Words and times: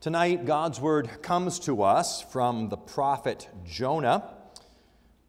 Tonight, 0.00 0.46
God's 0.46 0.80
word 0.80 1.20
comes 1.20 1.58
to 1.58 1.82
us 1.82 2.22
from 2.22 2.70
the 2.70 2.78
prophet 2.78 3.50
Jonah. 3.66 4.30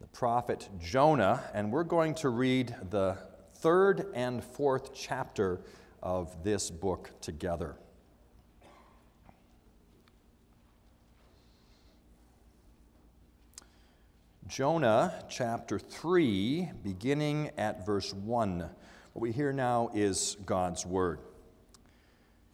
The 0.00 0.06
prophet 0.06 0.66
Jonah, 0.80 1.44
and 1.52 1.70
we're 1.70 1.84
going 1.84 2.14
to 2.14 2.30
read 2.30 2.74
the 2.88 3.18
third 3.56 4.06
and 4.14 4.42
fourth 4.42 4.94
chapter 4.94 5.60
of 6.02 6.42
this 6.42 6.70
book 6.70 7.10
together. 7.20 7.76
Jonah 14.46 15.22
chapter 15.28 15.78
3, 15.78 16.70
beginning 16.82 17.50
at 17.58 17.84
verse 17.84 18.14
1. 18.14 18.60
What 18.60 19.20
we 19.20 19.32
hear 19.32 19.52
now 19.52 19.90
is 19.92 20.38
God's 20.46 20.86
word. 20.86 21.18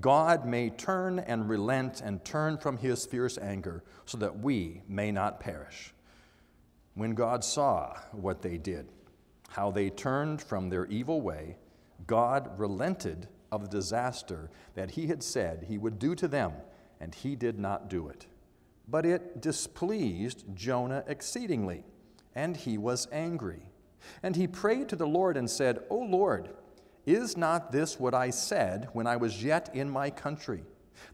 God 0.00 0.44
may 0.46 0.70
turn 0.70 1.18
and 1.18 1.48
relent 1.48 2.00
and 2.00 2.24
turn 2.24 2.58
from 2.58 2.76
his 2.76 3.06
fierce 3.06 3.38
anger 3.38 3.82
so 4.04 4.18
that 4.18 4.38
we 4.38 4.82
may 4.88 5.10
not 5.10 5.40
perish. 5.40 5.92
When 6.94 7.14
God 7.14 7.44
saw 7.44 7.96
what 8.12 8.42
they 8.42 8.58
did, 8.58 8.88
how 9.48 9.70
they 9.70 9.90
turned 9.90 10.42
from 10.42 10.68
their 10.68 10.86
evil 10.86 11.20
way, 11.20 11.56
God 12.06 12.58
relented 12.58 13.28
of 13.50 13.62
the 13.62 13.68
disaster 13.68 14.50
that 14.74 14.92
he 14.92 15.06
had 15.06 15.22
said 15.22 15.64
he 15.68 15.78
would 15.78 15.98
do 15.98 16.14
to 16.14 16.28
them, 16.28 16.52
and 17.00 17.14
he 17.14 17.34
did 17.34 17.58
not 17.58 17.88
do 17.88 18.08
it. 18.08 18.26
But 18.86 19.06
it 19.06 19.40
displeased 19.40 20.44
Jonah 20.54 21.04
exceedingly, 21.06 21.84
and 22.34 22.56
he 22.56 22.78
was 22.78 23.08
angry. 23.10 23.62
And 24.22 24.36
he 24.36 24.46
prayed 24.46 24.88
to 24.90 24.96
the 24.96 25.06
Lord 25.06 25.36
and 25.36 25.48
said, 25.48 25.80
O 25.90 25.96
Lord, 25.96 26.50
is 27.08 27.36
not 27.36 27.72
this 27.72 27.98
what 27.98 28.14
I 28.14 28.30
said 28.30 28.88
when 28.92 29.06
I 29.06 29.16
was 29.16 29.42
yet 29.42 29.70
in 29.74 29.88
my 29.88 30.10
country? 30.10 30.64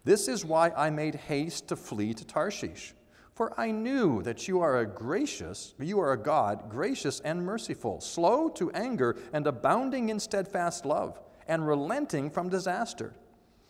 This 0.05 0.29
is 0.29 0.45
why 0.45 0.71
I 0.71 0.91
made 0.91 1.15
haste 1.15 1.69
to 1.69 1.77
flee 1.77 2.15
to 2.15 2.25
Tarshish. 2.25 2.95
For 3.35 3.59
I 3.59 3.73
knew 3.73 4.23
that 4.23 4.47
you 4.47 4.61
are 4.61 4.79
a 4.79 4.87
gracious, 4.87 5.75
you 5.79 5.99
are 5.99 6.13
a 6.13 6.23
God, 6.23 6.71
gracious 6.71 7.19
and 7.21 7.45
merciful, 7.45 8.01
slow 8.01 8.49
to 8.51 8.71
anger 8.71 9.17
and 9.33 9.47
abounding 9.47 10.09
in 10.09 10.21
steadfast 10.21 10.87
love, 10.87 11.21
and 11.49 11.67
relenting 11.67 12.31
from 12.31 12.49
disaster. 12.49 13.15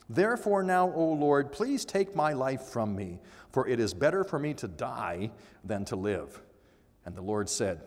Therefore, 0.09 0.62
now, 0.62 0.93
O 0.93 1.12
Lord, 1.12 1.51
please 1.51 1.87
take 1.87 2.15
my 2.15 2.35
life 2.35 2.62
from 2.62 2.95
me, 2.95 3.21
for 3.53 3.67
it 3.67 3.81
is 3.81 3.95
better 3.95 4.23
for 4.23 4.39
me 4.39 4.53
to 4.55 4.69
die 4.69 5.31
than 5.65 5.87
to 5.87 5.97
live. 5.97 6.43
And 7.06 7.17
the 7.17 7.23
Lord 7.23 7.49
said, 7.49 7.81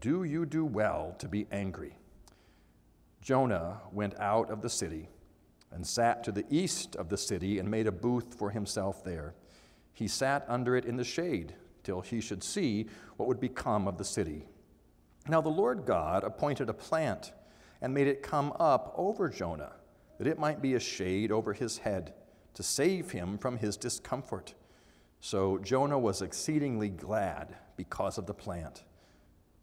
Do 0.00 0.24
you 0.24 0.44
do 0.44 0.64
well 0.64 1.16
to 1.18 1.28
be 1.28 1.46
angry? 1.50 1.96
Jonah 3.24 3.80
went 3.90 4.20
out 4.20 4.50
of 4.50 4.60
the 4.60 4.68
city 4.68 5.08
and 5.72 5.86
sat 5.86 6.22
to 6.22 6.30
the 6.30 6.44
east 6.50 6.94
of 6.94 7.08
the 7.08 7.16
city 7.16 7.58
and 7.58 7.70
made 7.70 7.86
a 7.86 7.92
booth 7.92 8.34
for 8.34 8.50
himself 8.50 9.02
there. 9.02 9.34
He 9.94 10.06
sat 10.06 10.44
under 10.46 10.76
it 10.76 10.84
in 10.84 10.98
the 10.98 11.04
shade 11.04 11.54
till 11.82 12.02
he 12.02 12.20
should 12.20 12.44
see 12.44 12.86
what 13.16 13.26
would 13.26 13.40
become 13.40 13.88
of 13.88 13.96
the 13.96 14.04
city. 14.04 14.44
Now 15.26 15.40
the 15.40 15.48
Lord 15.48 15.86
God 15.86 16.22
appointed 16.22 16.68
a 16.68 16.74
plant 16.74 17.32
and 17.80 17.94
made 17.94 18.08
it 18.08 18.22
come 18.22 18.52
up 18.60 18.92
over 18.94 19.30
Jonah, 19.30 19.72
that 20.18 20.26
it 20.26 20.38
might 20.38 20.60
be 20.60 20.74
a 20.74 20.80
shade 20.80 21.32
over 21.32 21.54
his 21.54 21.78
head, 21.78 22.12
to 22.52 22.62
save 22.62 23.10
him 23.12 23.38
from 23.38 23.56
his 23.56 23.78
discomfort. 23.78 24.52
So 25.20 25.56
Jonah 25.56 25.98
was 25.98 26.20
exceedingly 26.20 26.90
glad 26.90 27.56
because 27.76 28.18
of 28.18 28.26
the 28.26 28.34
plant. 28.34 28.84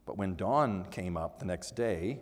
But 0.08 0.18
when 0.18 0.36
dawn 0.36 0.88
came 0.90 1.16
up 1.16 1.38
the 1.38 1.46
next 1.46 1.76
day, 1.76 2.22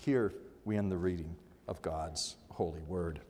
Here 0.00 0.32
we 0.64 0.78
end 0.78 0.90
the 0.90 0.96
reading 0.96 1.36
of 1.68 1.82
God's 1.82 2.36
holy 2.48 2.80
word. 2.80 3.20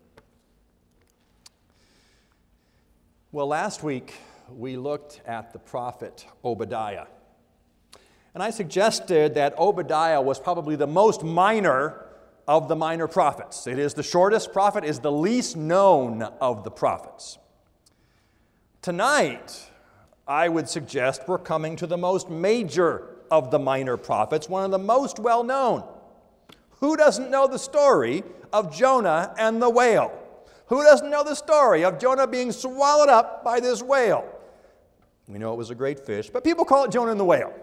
Well, 3.33 3.49
last 3.49 3.83
week 3.83 4.15
we 4.57 4.77
looked 4.77 5.21
at 5.27 5.53
the 5.53 5.59
prophet 5.59 6.25
Obadiah. 6.45 7.07
And 8.35 8.43
I 8.43 8.51
suggested 8.51 9.35
that 9.35 9.59
Obadiah 9.59 10.23
was 10.23 10.39
probably 10.39 10.77
the 10.77 10.87
most 10.87 11.25
minor 11.25 12.07
of 12.47 12.69
the 12.69 12.77
minor 12.77 13.09
prophets. 13.09 13.67
It 13.67 13.81
is 13.81 13.95
the 13.95 14.05
shortest 14.05 14.53
prophet, 14.53 14.85
is 14.85 15.01
the 15.01 15.11
least 15.11 15.57
known 15.57 16.23
of 16.23 16.63
the 16.63 16.71
prophets. 16.71 17.39
Tonight, 18.81 19.73
I 20.25 20.49
would 20.49 20.69
suggest 20.69 21.23
we're 21.27 21.39
coming 21.39 21.75
to 21.75 21.89
the 21.89 21.99
most 21.99 22.31
major 22.31 23.09
of 23.29 23.51
the 23.51 23.59
minor 23.59 23.97
prophets, 23.97 24.49
one 24.49 24.65
of 24.65 24.71
the 24.71 24.79
most 24.79 25.19
well 25.19 25.43
known. 25.43 25.83
Who 26.81 26.97
doesn't 26.97 27.31
know 27.31 27.47
the 27.47 27.59
story 27.59 28.25
of 28.53 28.75
Jonah 28.75 29.35
and 29.39 29.61
the 29.61 29.71
whale? 29.71 30.13
Who 30.67 30.83
doesn't 30.83 31.11
know 31.11 31.25
the 31.25 31.35
story 31.35 31.85
of 31.85 31.99
Jonah 31.99 32.27
being 32.27 32.53
swallowed 32.53 33.09
up 33.09 33.45
by 33.45 33.61
this 33.61 33.83
whale? 33.83 34.27
We 35.29 35.39
know 35.39 35.53
it 35.53 35.57
was 35.57 35.71
a 35.71 35.75
great 35.75 36.01
fish, 36.01 36.31
but 36.31 36.43
people 36.43 36.65
call 36.65 36.85
it 36.85 36.91
Jonah 36.91 37.13
and 37.13 37.21
the 37.21 37.25
whale. 37.25 37.55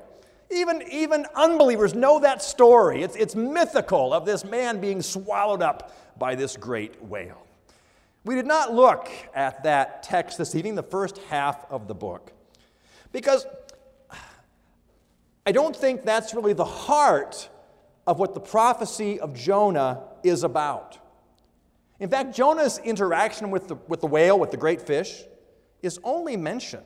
Even, 0.49 0.83
even 0.89 1.25
unbelievers 1.35 1.93
know 1.93 2.19
that 2.19 2.41
story. 2.41 3.01
It's, 3.01 3.15
it's 3.15 3.35
mythical 3.35 4.13
of 4.13 4.25
this 4.25 4.45
man 4.45 4.79
being 4.79 5.01
swallowed 5.01 5.61
up 5.61 5.91
by 6.17 6.35
this 6.35 6.55
great 6.55 7.01
whale. 7.03 7.45
We 8.23 8.35
did 8.35 8.45
not 8.45 8.73
look 8.73 9.09
at 9.33 9.63
that 9.63 10.03
text 10.03 10.37
this 10.37 10.55
evening, 10.55 10.75
the 10.75 10.83
first 10.83 11.17
half 11.29 11.65
of 11.71 11.87
the 11.87 11.95
book, 11.95 12.31
because 13.11 13.45
I 15.45 15.51
don't 15.53 15.75
think 15.75 16.03
that's 16.03 16.33
really 16.33 16.53
the 16.53 16.65
heart 16.65 17.49
of 18.07 18.17
what 18.17 18.33
the 18.33 18.39
prophecy 18.39 19.19
of 19.19 19.33
Jonah 19.33 20.01
is 20.23 20.43
about. 20.43 20.97
In 21.99 22.09
fact, 22.09 22.33
Jonah's 22.33 22.79
interaction 22.79 23.51
with 23.51 23.67
the, 23.67 23.75
with 23.87 24.01
the 24.01 24.07
whale, 24.07 24.39
with 24.39 24.51
the 24.51 24.57
great 24.57 24.81
fish, 24.81 25.23
is 25.81 25.99
only 26.03 26.37
mentioned 26.37 26.83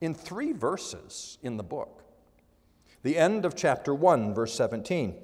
in 0.00 0.14
three 0.14 0.52
verses 0.52 1.38
in 1.42 1.56
the 1.56 1.62
book. 1.62 2.02
The 3.02 3.18
end 3.18 3.44
of 3.44 3.54
chapter 3.54 3.94
1, 3.94 4.34
verse 4.34 4.54
17. 4.54 5.14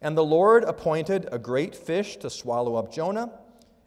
And 0.00 0.16
the 0.16 0.24
Lord 0.24 0.64
appointed 0.64 1.28
a 1.30 1.38
great 1.38 1.76
fish 1.76 2.16
to 2.18 2.28
swallow 2.28 2.74
up 2.74 2.92
Jonah, 2.92 3.32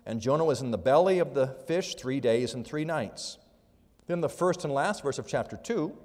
and 0.06 0.22
Jonah 0.22 0.46
was 0.46 0.62
in 0.62 0.72
the 0.72 0.78
belly 0.78 1.20
of 1.20 1.34
the 1.34 1.48
fish 1.68 1.96
three 1.96 2.20
days 2.20 2.54
and 2.54 2.66
three 2.66 2.86
nights. 2.86 3.38
Then 4.08 4.22
the 4.22 4.30
first 4.30 4.64
and 4.64 4.74
last 4.74 5.04
verse 5.04 5.20
of 5.20 5.28
chapter 5.28 5.58
2. 5.58 5.98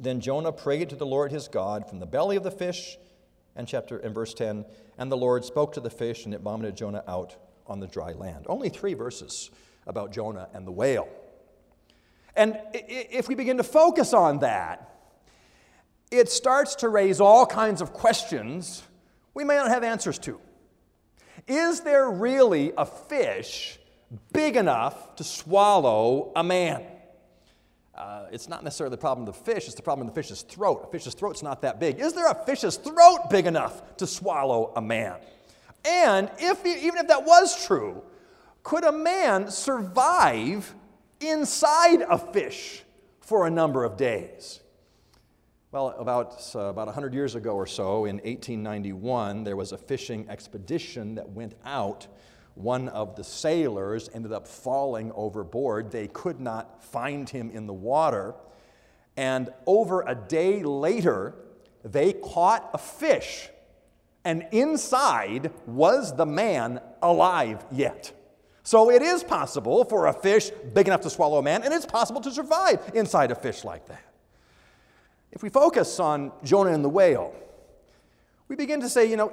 Then 0.00 0.20
Jonah 0.20 0.52
prayed 0.52 0.88
to 0.90 0.96
the 0.96 1.06
Lord 1.06 1.30
his 1.30 1.48
God 1.48 1.88
from 1.88 1.98
the 1.98 2.06
belly 2.06 2.36
of 2.36 2.42
the 2.42 2.50
fish, 2.50 2.96
and 3.58 3.68
chapter 3.68 3.98
and 3.98 4.14
verse 4.14 4.32
10, 4.32 4.64
and 4.96 5.12
the 5.12 5.16
Lord 5.16 5.44
spoke 5.44 5.74
to 5.74 5.80
the 5.80 5.90
fish, 5.90 6.24
and 6.24 6.32
it 6.32 6.40
vomited 6.40 6.76
Jonah 6.76 7.04
out 7.06 7.36
on 7.66 7.80
the 7.80 7.86
dry 7.86 8.12
land. 8.12 8.46
Only 8.48 8.70
three 8.70 8.94
verses 8.94 9.50
about 9.86 10.12
Jonah 10.12 10.48
and 10.54 10.66
the 10.66 10.70
whale. 10.70 11.08
And 12.36 12.56
if 12.72 13.28
we 13.28 13.34
begin 13.34 13.56
to 13.56 13.64
focus 13.64 14.14
on 14.14 14.38
that, 14.38 14.94
it 16.10 16.30
starts 16.30 16.76
to 16.76 16.88
raise 16.88 17.20
all 17.20 17.44
kinds 17.44 17.82
of 17.82 17.92
questions 17.92 18.82
we 19.34 19.44
may 19.44 19.56
not 19.56 19.68
have 19.68 19.82
answers 19.82 20.18
to. 20.20 20.40
Is 21.46 21.80
there 21.80 22.08
really 22.10 22.72
a 22.76 22.86
fish 22.86 23.78
big 24.32 24.56
enough 24.56 25.16
to 25.16 25.24
swallow 25.24 26.32
a 26.34 26.44
man? 26.44 26.84
Uh, 27.98 28.26
it's 28.30 28.48
not 28.48 28.62
necessarily 28.62 28.92
the 28.94 29.00
problem 29.00 29.26
of 29.26 29.34
the 29.34 29.42
fish, 29.52 29.66
it's 29.66 29.74
the 29.74 29.82
problem 29.82 30.06
of 30.06 30.14
the 30.14 30.22
fish's 30.22 30.42
throat. 30.42 30.84
A 30.86 30.90
fish's 30.92 31.14
throat's 31.14 31.42
not 31.42 31.62
that 31.62 31.80
big. 31.80 31.98
Is 31.98 32.12
there 32.12 32.30
a 32.30 32.44
fish's 32.46 32.76
throat 32.76 33.28
big 33.28 33.46
enough 33.46 33.96
to 33.96 34.06
swallow 34.06 34.72
a 34.76 34.80
man? 34.80 35.16
And 35.84 36.30
if, 36.38 36.64
even 36.64 36.98
if 36.98 37.08
that 37.08 37.26
was 37.26 37.66
true, 37.66 38.04
could 38.62 38.84
a 38.84 38.92
man 38.92 39.50
survive 39.50 40.72
inside 41.20 42.02
a 42.02 42.18
fish 42.18 42.84
for 43.20 43.48
a 43.48 43.50
number 43.50 43.82
of 43.82 43.96
days? 43.96 44.60
Well, 45.72 45.88
about, 45.98 46.40
uh, 46.54 46.60
about 46.60 46.86
100 46.86 47.12
years 47.12 47.34
ago 47.34 47.50
or 47.50 47.66
so, 47.66 48.04
in 48.04 48.18
1891, 48.18 49.42
there 49.42 49.56
was 49.56 49.72
a 49.72 49.76
fishing 49.76 50.28
expedition 50.28 51.16
that 51.16 51.28
went 51.28 51.56
out. 51.64 52.06
One 52.58 52.88
of 52.88 53.14
the 53.14 53.22
sailors 53.22 54.10
ended 54.12 54.32
up 54.32 54.48
falling 54.48 55.12
overboard. 55.14 55.92
They 55.92 56.08
could 56.08 56.40
not 56.40 56.82
find 56.82 57.28
him 57.28 57.52
in 57.52 57.68
the 57.68 57.72
water. 57.72 58.34
And 59.16 59.50
over 59.64 60.02
a 60.02 60.16
day 60.16 60.64
later, 60.64 61.36
they 61.84 62.12
caught 62.12 62.68
a 62.74 62.78
fish. 62.78 63.48
And 64.24 64.44
inside 64.50 65.52
was 65.66 66.16
the 66.16 66.26
man 66.26 66.80
alive 67.00 67.64
yet. 67.70 68.12
So 68.64 68.90
it 68.90 69.02
is 69.02 69.22
possible 69.22 69.84
for 69.84 70.08
a 70.08 70.12
fish 70.12 70.50
big 70.74 70.88
enough 70.88 71.02
to 71.02 71.10
swallow 71.10 71.38
a 71.38 71.42
man, 71.42 71.62
and 71.62 71.72
it's 71.72 71.86
possible 71.86 72.20
to 72.22 72.30
survive 72.32 72.90
inside 72.92 73.30
a 73.30 73.36
fish 73.36 73.64
like 73.64 73.86
that. 73.86 74.04
If 75.30 75.44
we 75.44 75.48
focus 75.48 76.00
on 76.00 76.32
Jonah 76.42 76.72
and 76.72 76.84
the 76.84 76.88
whale, 76.88 77.34
we 78.48 78.56
begin 78.56 78.80
to 78.80 78.88
say, 78.88 79.08
you 79.08 79.16
know, 79.16 79.32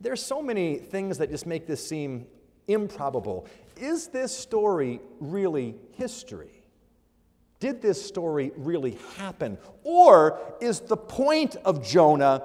there's 0.00 0.22
so 0.22 0.42
many 0.42 0.76
things 0.76 1.18
that 1.18 1.30
just 1.30 1.46
make 1.46 1.66
this 1.66 1.86
seem 1.86 2.26
improbable. 2.68 3.46
Is 3.76 4.08
this 4.08 4.36
story 4.36 5.00
really 5.20 5.76
history? 5.92 6.62
Did 7.60 7.80
this 7.80 8.04
story 8.04 8.52
really 8.56 8.98
happen? 9.16 9.56
Or 9.82 10.38
is 10.60 10.80
the 10.80 10.96
point 10.96 11.56
of 11.64 11.86
Jonah 11.86 12.42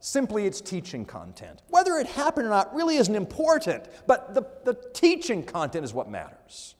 simply 0.00 0.46
its 0.46 0.60
teaching 0.60 1.04
content? 1.04 1.62
Whether 1.68 1.96
it 1.96 2.06
happened 2.06 2.46
or 2.46 2.50
not 2.50 2.74
really 2.74 2.96
isn't 2.96 3.14
important, 3.14 3.88
but 4.06 4.34
the, 4.34 4.46
the 4.64 4.74
teaching 4.94 5.42
content 5.42 5.84
is 5.84 5.92
what 5.92 6.08
matters. 6.08 6.74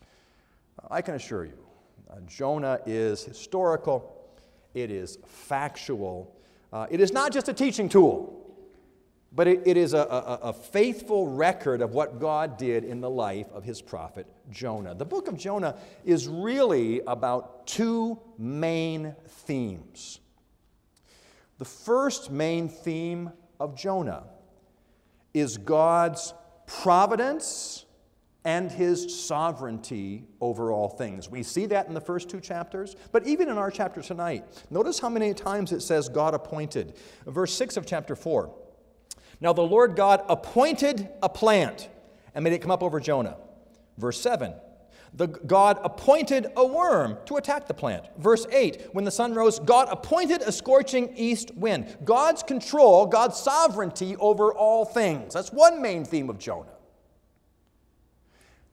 I 0.90 1.02
can 1.02 1.14
assure 1.14 1.44
you, 1.44 1.58
uh, 2.10 2.20
Jonah 2.26 2.80
is 2.86 3.24
historical 3.24 4.16
it 4.76 4.90
is 4.90 5.18
factual. 5.26 6.36
Uh, 6.70 6.86
it 6.90 7.00
is 7.00 7.10
not 7.10 7.32
just 7.32 7.48
a 7.48 7.54
teaching 7.54 7.88
tool, 7.88 8.45
but 9.32 9.46
it, 9.46 9.62
it 9.66 9.76
is 9.76 9.92
a, 9.92 9.98
a, 9.98 10.38
a 10.48 10.52
faithful 10.52 11.28
record 11.28 11.82
of 11.82 11.92
what 11.92 12.20
God 12.20 12.56
did 12.56 12.84
in 12.84 13.00
the 13.00 13.10
life 13.10 13.50
of 13.52 13.64
his 13.64 13.82
prophet 13.82 14.26
Jonah. 14.50 14.94
The 14.94 15.04
book 15.04 15.28
of 15.28 15.36
Jonah 15.36 15.76
is 16.04 16.26
really 16.28 17.00
about 17.06 17.66
two 17.66 18.18
main 18.38 19.14
themes. 19.26 20.20
The 21.58 21.64
first 21.64 22.30
main 22.30 22.68
theme 22.68 23.30
of 23.58 23.76
Jonah 23.76 24.24
is 25.34 25.58
God's 25.58 26.34
providence 26.66 27.86
and 28.44 28.70
his 28.70 29.26
sovereignty 29.26 30.24
over 30.40 30.70
all 30.70 30.88
things. 30.88 31.28
We 31.28 31.42
see 31.42 31.66
that 31.66 31.88
in 31.88 31.94
the 31.94 32.00
first 32.00 32.28
two 32.28 32.40
chapters, 32.40 32.94
but 33.10 33.26
even 33.26 33.48
in 33.48 33.58
our 33.58 33.72
chapter 33.72 34.00
tonight, 34.00 34.44
notice 34.70 35.00
how 35.00 35.08
many 35.08 35.34
times 35.34 35.72
it 35.72 35.80
says 35.80 36.08
God 36.08 36.32
appointed. 36.32 36.96
Verse 37.26 37.52
6 37.54 37.76
of 37.76 37.86
chapter 37.86 38.14
4. 38.14 38.54
Now 39.40 39.52
the 39.52 39.62
Lord 39.62 39.96
God 39.96 40.24
appointed 40.28 41.08
a 41.22 41.28
plant 41.28 41.88
and 42.34 42.42
made 42.42 42.52
it 42.52 42.60
come 42.60 42.70
up 42.70 42.82
over 42.82 43.00
Jonah. 43.00 43.36
Verse 43.98 44.20
7. 44.20 44.54
The 45.14 45.28
God 45.28 45.78
appointed 45.82 46.48
a 46.56 46.66
worm 46.66 47.16
to 47.24 47.36
attack 47.36 47.66
the 47.66 47.74
plant. 47.74 48.04
Verse 48.18 48.46
8, 48.52 48.88
when 48.92 49.04
the 49.04 49.10
sun 49.10 49.34
rose, 49.34 49.58
God 49.58 49.88
appointed 49.90 50.42
a 50.42 50.52
scorching 50.52 51.14
east 51.16 51.54
wind. 51.54 51.96
God's 52.04 52.42
control, 52.42 53.06
God's 53.06 53.38
sovereignty 53.38 54.16
over 54.16 54.52
all 54.52 54.84
things. 54.84 55.32
That's 55.32 55.50
one 55.52 55.80
main 55.80 56.04
theme 56.04 56.28
of 56.28 56.38
Jonah. 56.38 56.74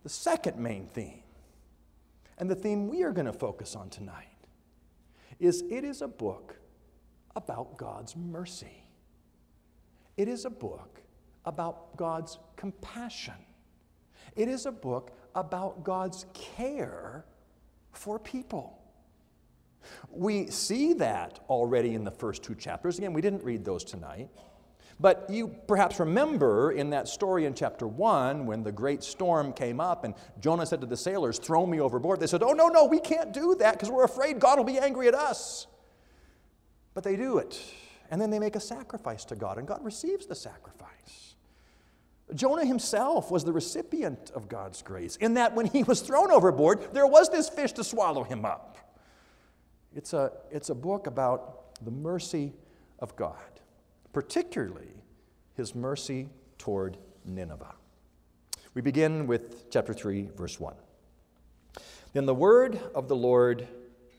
The 0.03 0.09
second 0.09 0.57
main 0.57 0.87
theme, 0.87 1.21
and 2.37 2.49
the 2.49 2.55
theme 2.55 2.89
we 2.89 3.03
are 3.03 3.11
going 3.11 3.27
to 3.27 3.33
focus 3.33 3.73
on 3.73 3.89
tonight, 3.89 4.27
is 5.39 5.63
it 5.69 5.85
is 5.85 6.01
a 6.01 6.09
book 6.09 6.57
about 7.37 7.77
God's 7.77 8.17
mercy. 8.17 8.82
It 10.17 10.27
is 10.27 10.45
a 10.45 10.49
book 10.49 11.01
about 11.45 11.97
God's 11.97 12.39
compassion. 12.55 13.33
It 14.35 14.47
is 14.47 14.65
a 14.65 14.71
book 14.71 15.11
about 15.35 15.83
God's 15.83 16.25
care 16.33 17.25
for 17.91 18.19
people. 18.19 18.79
We 20.09 20.47
see 20.47 20.93
that 20.93 21.39
already 21.49 21.93
in 21.93 22.03
the 22.03 22.11
first 22.11 22.43
two 22.43 22.55
chapters. 22.55 22.97
Again, 22.97 23.13
we 23.13 23.21
didn't 23.21 23.43
read 23.43 23.65
those 23.65 23.83
tonight. 23.83 24.29
But 24.99 25.25
you 25.29 25.53
perhaps 25.67 25.99
remember 25.99 26.71
in 26.71 26.91
that 26.91 27.07
story 27.07 27.45
in 27.45 27.53
chapter 27.53 27.87
1 27.87 28.45
when 28.45 28.63
the 28.63 28.71
great 28.71 29.03
storm 29.03 29.51
came 29.51 29.79
up 29.79 30.03
and 30.03 30.13
Jonah 30.39 30.65
said 30.65 30.81
to 30.81 30.87
the 30.87 30.95
sailors, 30.95 31.39
Throw 31.39 31.65
me 31.65 31.79
overboard. 31.79 32.19
They 32.19 32.27
said, 32.27 32.43
Oh, 32.43 32.53
no, 32.53 32.67
no, 32.67 32.85
we 32.85 32.99
can't 32.99 33.33
do 33.33 33.55
that 33.55 33.73
because 33.73 33.89
we're 33.89 34.05
afraid 34.05 34.39
God 34.39 34.57
will 34.57 34.65
be 34.65 34.79
angry 34.79 35.07
at 35.07 35.15
us. 35.15 35.67
But 36.93 37.03
they 37.03 37.15
do 37.15 37.39
it. 37.39 37.59
And 38.13 38.21
then 38.21 38.29
they 38.29 38.37
make 38.37 38.55
a 38.55 38.59
sacrifice 38.59 39.25
to 39.25 39.35
God, 39.35 39.57
and 39.57 39.67
God 39.67 39.83
receives 39.83 40.27
the 40.27 40.35
sacrifice. 40.35 41.33
Jonah 42.35 42.65
himself 42.65 43.31
was 43.31 43.43
the 43.43 43.51
recipient 43.51 44.31
of 44.35 44.47
God's 44.47 44.81
grace 44.83 45.15
in 45.15 45.33
that 45.33 45.55
when 45.55 45.65
he 45.65 45.83
was 45.83 46.01
thrown 46.01 46.31
overboard, 46.31 46.93
there 46.93 47.07
was 47.07 47.29
this 47.29 47.49
fish 47.49 47.73
to 47.73 47.83
swallow 47.83 48.23
him 48.23 48.45
up. 48.45 48.77
It's 49.95 50.13
a, 50.13 50.31
it's 50.51 50.69
a 50.69 50.75
book 50.75 51.07
about 51.07 51.83
the 51.83 51.91
mercy 51.91 52.53
of 52.99 53.15
God 53.15 53.35
particularly 54.13 54.93
his 55.55 55.75
mercy 55.75 56.29
toward 56.57 56.97
Nineveh. 57.25 57.75
We 58.73 58.81
begin 58.81 59.27
with 59.27 59.69
chapter 59.69 59.93
3, 59.93 60.29
verse 60.37 60.59
1. 60.59 60.73
Then 62.13 62.25
the 62.25 62.35
word 62.35 62.79
of 62.95 63.07
the 63.07 63.15
Lord 63.15 63.67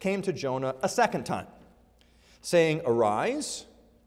came 0.01 0.21
to 0.23 0.33
Jonah 0.33 0.75
a 0.83 0.89
second 0.89 1.25
time, 1.25 1.47
saying, 2.43 2.83
Arise, 2.85 3.67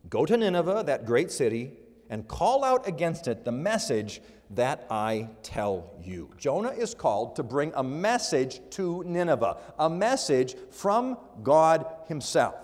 go 0.10 0.26
to 0.26 0.38
Nineveh, 0.38 0.84
that 0.86 1.06
great 1.06 1.32
city, 1.32 1.74
and 2.10 2.28
call 2.28 2.64
out 2.64 2.88
against 2.88 3.28
it 3.28 3.44
the 3.44 3.52
message 3.52 4.22
that 4.52 4.88
I 4.90 5.30
tell 5.44 5.92
you. 6.02 6.32
Jonah 6.38 6.72
is 6.72 6.94
called 6.94 7.36
to 7.36 7.44
bring 7.44 7.74
a 7.76 7.84
message 7.84 8.62
to 8.72 9.04
Nineveh, 9.06 9.58
a 9.78 9.90
message 9.90 10.56
from 10.72 11.18
God 11.44 11.86
Himself. 12.08 12.56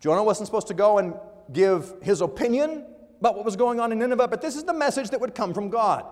Jonah 0.00 0.22
wasn't 0.22 0.46
supposed 0.46 0.68
to 0.68 0.74
go 0.74 0.98
and 0.98 1.14
give 1.52 1.94
his 2.02 2.20
opinion 2.20 2.84
about 3.20 3.36
what 3.36 3.44
was 3.44 3.56
going 3.56 3.80
on 3.80 3.90
in 3.90 3.98
Nineveh, 3.98 4.28
but 4.28 4.40
this 4.40 4.54
is 4.56 4.64
the 4.64 4.72
message 4.72 5.10
that 5.10 5.20
would 5.20 5.34
come 5.34 5.52
from 5.52 5.70
God. 5.70 6.04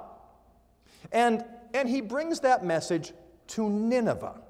And, 1.12 1.44
and 1.72 1.88
he 1.88 2.00
brings 2.00 2.40
that 2.40 2.64
message 2.64 3.12
to 3.48 3.68
Nineveh. 3.68 4.40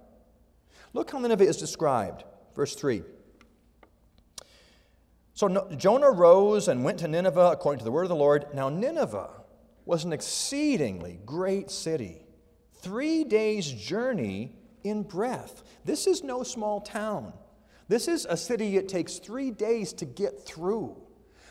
Look 0.94 1.10
how 1.10 1.18
Nineveh 1.18 1.44
is 1.44 1.58
described. 1.58 2.24
Verse 2.54 2.74
3 2.74 3.02
So 5.36 5.68
Jonah 5.76 6.10
rose 6.10 6.66
and 6.66 6.82
went 6.82 6.98
to 7.00 7.08
Nineveh 7.08 7.50
according 7.52 7.80
to 7.80 7.84
the 7.84 7.92
word 7.92 8.04
of 8.04 8.08
the 8.08 8.16
Lord. 8.16 8.46
Now, 8.54 8.70
Nineveh 8.70 9.28
was 9.84 10.02
an 10.02 10.14
exceedingly 10.14 11.20
great 11.26 11.70
city, 11.70 12.22
three 12.76 13.22
days' 13.22 13.70
journey 13.70 14.56
in 14.82 15.02
breadth. 15.02 15.62
This 15.84 16.06
is 16.06 16.24
no 16.24 16.42
small 16.42 16.80
town. 16.80 17.34
This 17.86 18.08
is 18.08 18.24
a 18.24 18.34
city 18.34 18.78
it 18.78 18.88
takes 18.88 19.18
three 19.18 19.50
days 19.50 19.92
to 19.94 20.06
get 20.06 20.40
through. 20.46 20.96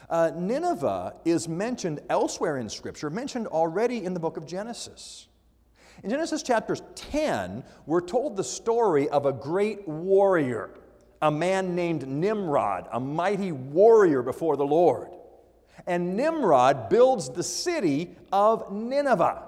Uh, 0.09 0.31
Nineveh 0.35 1.17
is 1.23 1.47
mentioned 1.47 1.99
elsewhere 2.09 2.57
in 2.57 2.69
Scripture, 2.69 3.11
mentioned 3.11 3.45
already 3.45 4.03
in 4.03 4.15
the 4.15 4.19
book 4.19 4.35
of 4.35 4.47
Genesis. 4.47 5.27
In 6.03 6.09
Genesis 6.09 6.41
chapter 6.41 6.75
10, 6.75 7.63
we're 7.85 8.01
told 8.01 8.35
the 8.35 8.43
story 8.43 9.07
of 9.09 9.27
a 9.27 9.31
great 9.31 9.87
warrior, 9.87 10.71
a 11.25 11.31
man 11.31 11.75
named 11.75 12.07
Nimrod, 12.07 12.87
a 12.91 12.99
mighty 12.99 13.51
warrior 13.51 14.21
before 14.21 14.55
the 14.57 14.65
Lord. 14.65 15.09
And 15.87 16.15
Nimrod 16.15 16.87
builds 16.87 17.29
the 17.29 17.41
city 17.41 18.15
of 18.31 18.71
Nineveh. 18.71 19.43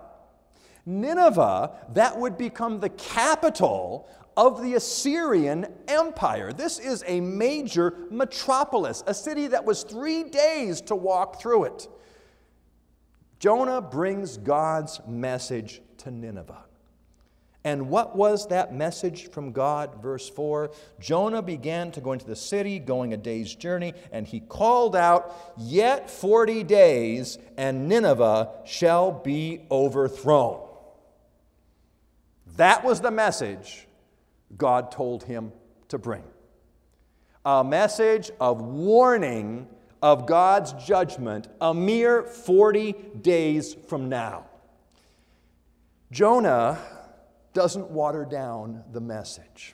Nineveh, 0.88 1.72
that 1.94 2.18
would 2.18 2.38
become 2.38 2.80
the 2.80 2.90
capital 2.90 4.10
of 4.36 4.64
the 4.64 4.74
Assyrian 4.74 5.68
Empire. 5.88 6.52
This 6.52 6.80
is 6.80 7.04
a 7.06 7.22
major 7.22 7.94
metropolis, 8.10 9.04
a 9.06 9.14
city 9.14 9.48
that 9.48 9.64
was 9.64 9.84
three 9.84 10.24
days 10.24 10.82
to 10.82 10.96
walk 10.96 11.40
through 11.40 11.66
it. 11.66 11.88
Jonah 13.40 13.82
brings 13.82 14.38
God's 14.38 15.00
message 15.08 15.82
to 16.00 16.10
Nineveh. 16.10 16.67
And 17.64 17.90
what 17.90 18.16
was 18.16 18.48
that 18.48 18.74
message 18.74 19.30
from 19.30 19.52
God? 19.52 20.02
Verse 20.02 20.30
4 20.30 20.72
Jonah 21.00 21.42
began 21.42 21.92
to 21.92 22.02
go 22.02 22.14
into 22.14 22.26
the 22.26 22.36
city, 22.36 22.80
going 22.80 23.14
a 23.14 23.18
day's 23.18 23.54
journey, 23.54 23.94
and 24.12 24.26
he 24.26 24.40
called 24.40 24.96
out, 24.96 25.36
Yet 25.58 26.10
40 26.10 26.64
days, 26.64 27.38
and 27.58 27.90
Nineveh 27.90 28.52
shall 28.66 29.12
be 29.12 29.66
overthrown. 29.70 30.62
That 32.56 32.84
was 32.84 33.02
the 33.02 33.12
message 33.12 33.88
God 34.56 34.92
told 34.92 35.24
him 35.24 35.52
to 35.90 35.98
bring. 35.98 36.24
A 37.46 37.64
message 37.64 38.32
of 38.40 38.62
warning 38.62 39.68
of 40.02 40.26
God's 40.26 40.74
judgment 40.86 41.48
a 41.60 41.74
mere 41.74 42.24
40 42.24 42.94
days 43.22 43.76
from 43.88 44.10
now. 44.10 44.46
Jonah 46.12 46.80
doesn't 47.58 47.90
water 47.90 48.24
down 48.24 48.84
the 48.92 49.02
message. 49.02 49.74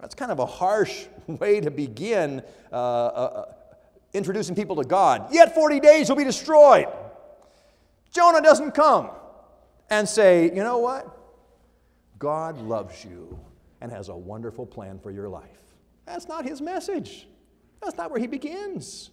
That's 0.00 0.14
kind 0.14 0.30
of 0.30 0.38
a 0.38 0.46
harsh 0.46 1.06
way 1.26 1.60
to 1.60 1.68
begin 1.68 2.44
uh, 2.70 2.76
uh, 2.76 3.52
introducing 4.12 4.54
people 4.54 4.76
to 4.76 4.84
God. 4.84 5.34
Yet 5.34 5.52
40 5.52 5.80
days 5.80 6.08
will 6.08 6.14
be 6.14 6.22
destroyed. 6.22 6.86
Jonah 8.12 8.40
doesn't 8.40 8.70
come 8.70 9.10
and 9.90 10.08
say, 10.08 10.44
you 10.44 10.62
know 10.62 10.78
what? 10.78 11.12
God 12.20 12.56
loves 12.58 13.04
you 13.04 13.36
and 13.80 13.90
has 13.90 14.08
a 14.08 14.16
wonderful 14.16 14.64
plan 14.64 15.00
for 15.00 15.10
your 15.10 15.28
life. 15.28 15.58
That's 16.04 16.28
not 16.28 16.44
his 16.44 16.60
message. 16.60 17.26
That's 17.82 17.96
not 17.96 18.12
where 18.12 18.20
he 18.20 18.28
begins. 18.28 19.10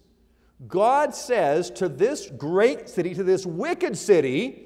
God 0.68 1.12
says 1.12 1.72
to 1.72 1.88
this 1.88 2.30
great 2.30 2.88
city, 2.88 3.14
to 3.14 3.24
this 3.24 3.44
wicked 3.44 3.98
city, 3.98 4.63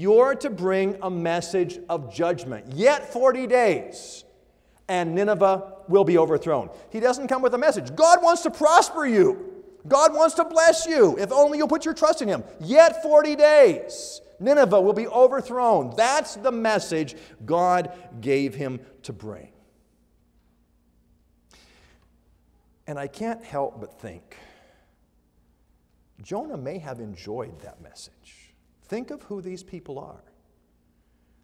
you're 0.00 0.34
to 0.36 0.50
bring 0.50 0.96
a 1.02 1.10
message 1.10 1.78
of 1.88 2.12
judgment. 2.14 2.72
Yet 2.72 3.12
40 3.12 3.46
days, 3.46 4.24
and 4.88 5.14
Nineveh 5.14 5.74
will 5.88 6.04
be 6.04 6.18
overthrown. 6.18 6.70
He 6.90 7.00
doesn't 7.00 7.28
come 7.28 7.42
with 7.42 7.54
a 7.54 7.58
message. 7.58 7.94
God 7.94 8.22
wants 8.22 8.42
to 8.42 8.50
prosper 8.50 9.06
you. 9.06 9.64
God 9.88 10.14
wants 10.14 10.34
to 10.36 10.44
bless 10.44 10.86
you 10.86 11.16
if 11.18 11.32
only 11.32 11.58
you'll 11.58 11.68
put 11.68 11.84
your 11.84 11.94
trust 11.94 12.22
in 12.22 12.28
Him. 12.28 12.44
Yet 12.60 13.02
40 13.02 13.36
days, 13.36 14.20
Nineveh 14.42 14.80
will 14.80 14.92
be 14.92 15.06
overthrown. 15.06 15.92
That's 15.96 16.36
the 16.36 16.52
message 16.52 17.14
God 17.44 17.92
gave 18.20 18.54
him 18.54 18.80
to 19.04 19.12
bring. 19.12 19.48
And 22.86 22.98
I 22.98 23.06
can't 23.06 23.42
help 23.44 23.80
but 23.80 24.00
think 24.00 24.36
Jonah 26.20 26.56
may 26.56 26.78
have 26.78 26.98
enjoyed 26.98 27.60
that 27.60 27.80
message. 27.80 28.12
Think 28.92 29.10
of 29.10 29.22
who 29.22 29.40
these 29.40 29.62
people 29.62 29.98
are. 29.98 30.22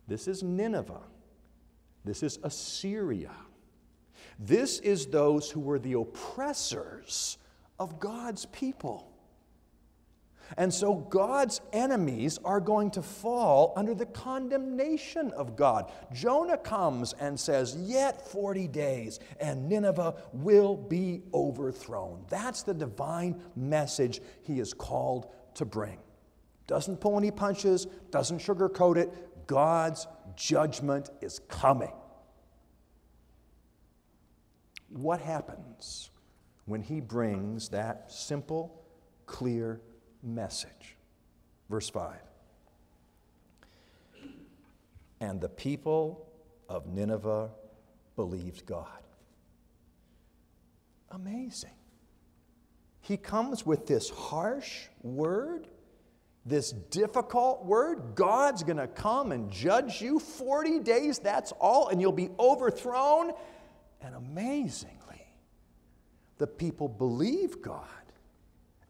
This 0.06 0.28
is 0.28 0.42
Nineveh. 0.42 1.00
This 2.04 2.22
is 2.22 2.38
Assyria. 2.42 3.32
This 4.38 4.80
is 4.80 5.06
those 5.06 5.50
who 5.50 5.60
were 5.60 5.78
the 5.78 5.94
oppressors 5.94 7.38
of 7.78 7.98
God's 7.98 8.44
people. 8.44 9.10
And 10.58 10.74
so 10.74 10.94
God's 10.94 11.62
enemies 11.72 12.38
are 12.44 12.60
going 12.60 12.90
to 12.90 13.00
fall 13.00 13.72
under 13.76 13.94
the 13.94 14.04
condemnation 14.04 15.30
of 15.30 15.56
God. 15.56 15.90
Jonah 16.12 16.58
comes 16.58 17.14
and 17.14 17.40
says, 17.40 17.74
Yet 17.78 18.30
40 18.30 18.68
days, 18.68 19.20
and 19.40 19.70
Nineveh 19.70 20.16
will 20.34 20.76
be 20.76 21.22
overthrown. 21.32 22.26
That's 22.28 22.62
the 22.62 22.74
divine 22.74 23.40
message 23.56 24.20
he 24.42 24.60
is 24.60 24.74
called 24.74 25.28
to 25.54 25.64
bring. 25.64 25.96
Doesn't 26.68 27.00
pull 27.00 27.18
any 27.18 27.32
punches, 27.32 27.86
doesn't 28.10 28.38
sugarcoat 28.38 28.96
it. 28.96 29.46
God's 29.48 30.06
judgment 30.36 31.10
is 31.20 31.40
coming. 31.48 31.92
What 34.90 35.20
happens 35.20 36.10
when 36.66 36.82
he 36.82 37.00
brings 37.00 37.70
that 37.70 38.12
simple, 38.12 38.84
clear 39.26 39.80
message. 40.22 40.96
Verse 41.70 41.88
5 41.88 42.14
And 45.20 45.40
the 45.40 45.48
people 45.48 46.28
of 46.68 46.86
Nineveh 46.86 47.50
believed 48.14 48.66
God. 48.66 48.86
Amazing. 51.10 51.70
He 53.00 53.16
comes 53.16 53.64
with 53.64 53.86
this 53.86 54.10
harsh 54.10 54.88
word, 55.02 55.68
this 56.48 56.72
difficult 56.72 57.64
word. 57.64 58.14
God's 58.14 58.62
going 58.62 58.78
to 58.78 58.86
come 58.88 59.32
and 59.32 59.50
judge 59.50 60.00
you 60.00 60.18
40 60.18 60.80
days, 60.80 61.18
that's 61.18 61.52
all, 61.52 61.88
and 61.88 62.00
you'll 62.00 62.12
be 62.12 62.30
overthrown. 62.38 63.32
And 64.00 64.14
amazingly, 64.14 65.26
the 66.38 66.46
people 66.46 66.88
believe 66.88 67.60
God 67.62 67.84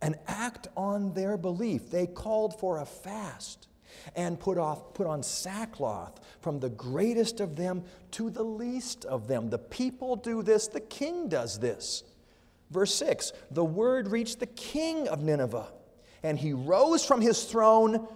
and 0.01 0.17
act 0.27 0.69
on 0.77 1.13
their 1.15 1.37
belief. 1.37 1.91
They 1.91 2.07
called 2.07 2.59
for 2.59 2.79
a 2.79 2.87
fast 2.87 3.69
and 4.15 4.39
put, 4.39 4.59
off, 4.59 4.95
put 4.95 5.07
on 5.07 5.23
sackcloth 5.23 6.21
from 6.41 6.61
the 6.61 6.69
greatest 6.69 7.41
of 7.41 7.57
them 7.57 7.83
to 8.13 8.31
the 8.31 8.43
least 8.43 9.05
of 9.05 9.27
them. 9.27 9.51
The 9.51 9.59
people 9.59 10.17
do 10.17 10.43
this, 10.43 10.69
the 10.69 10.81
king 10.81 11.29
does 11.29 11.59
this. 11.59 12.05
Verse 12.71 12.95
6 12.95 13.33
The 13.51 13.65
word 13.65 14.09
reached 14.09 14.41
the 14.41 14.47
king 14.47 15.09
of 15.09 15.23
Nineveh, 15.23 15.69
and 16.23 16.39
he 16.39 16.53
rose 16.53 17.05
from 17.05 17.21
his 17.21 17.45
throne, 17.45 18.07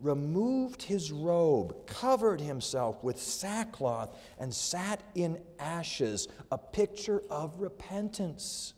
removed 0.00 0.82
his 0.82 1.12
robe, 1.12 1.86
covered 1.86 2.40
himself 2.40 3.02
with 3.02 3.20
sackcloth, 3.20 4.16
and 4.38 4.52
sat 4.52 5.02
in 5.14 5.40
ashes, 5.58 6.28
a 6.50 6.58
picture 6.58 7.22
of 7.30 7.60
repentance. 7.60 8.74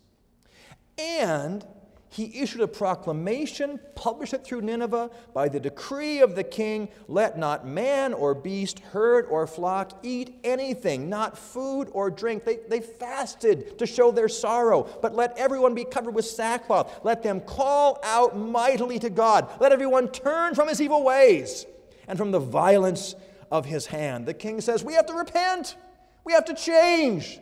And 0.98 1.66
he 2.12 2.42
issued 2.42 2.60
a 2.60 2.68
proclamation, 2.68 3.80
published 3.94 4.34
it 4.34 4.44
through 4.44 4.60
Nineveh 4.60 5.10
by 5.32 5.48
the 5.48 5.58
decree 5.58 6.20
of 6.20 6.34
the 6.34 6.44
king 6.44 6.90
let 7.08 7.38
not 7.38 7.66
man 7.66 8.12
or 8.12 8.34
beast, 8.34 8.80
herd 8.80 9.24
or 9.30 9.46
flock 9.46 9.98
eat 10.02 10.38
anything, 10.44 11.08
not 11.08 11.38
food 11.38 11.88
or 11.92 12.10
drink. 12.10 12.44
They, 12.44 12.58
they 12.68 12.80
fasted 12.80 13.78
to 13.78 13.86
show 13.86 14.10
their 14.10 14.28
sorrow, 14.28 14.86
but 15.00 15.14
let 15.14 15.38
everyone 15.38 15.74
be 15.74 15.86
covered 15.86 16.14
with 16.14 16.26
sackcloth. 16.26 17.00
Let 17.02 17.22
them 17.22 17.40
call 17.40 17.98
out 18.04 18.36
mightily 18.36 18.98
to 18.98 19.08
God. 19.08 19.50
Let 19.58 19.72
everyone 19.72 20.08
turn 20.08 20.54
from 20.54 20.68
his 20.68 20.82
evil 20.82 21.02
ways 21.02 21.64
and 22.06 22.18
from 22.18 22.30
the 22.30 22.40
violence 22.40 23.14
of 23.50 23.64
his 23.64 23.86
hand. 23.86 24.26
The 24.26 24.34
king 24.34 24.60
says, 24.60 24.84
We 24.84 24.92
have 24.94 25.06
to 25.06 25.14
repent, 25.14 25.76
we 26.24 26.34
have 26.34 26.44
to 26.44 26.54
change. 26.54 27.40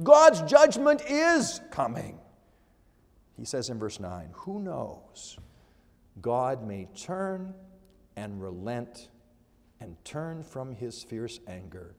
God's 0.00 0.42
judgment 0.42 1.02
is 1.08 1.60
coming. 1.72 2.20
He 3.42 3.46
says 3.46 3.70
in 3.70 3.78
verse 3.80 3.98
9, 3.98 4.28
Who 4.34 4.60
knows? 4.60 5.36
God 6.20 6.64
may 6.64 6.86
turn 6.94 7.52
and 8.14 8.40
relent 8.40 9.08
and 9.80 9.96
turn 10.04 10.44
from 10.44 10.70
his 10.70 11.02
fierce 11.02 11.40
anger 11.48 11.96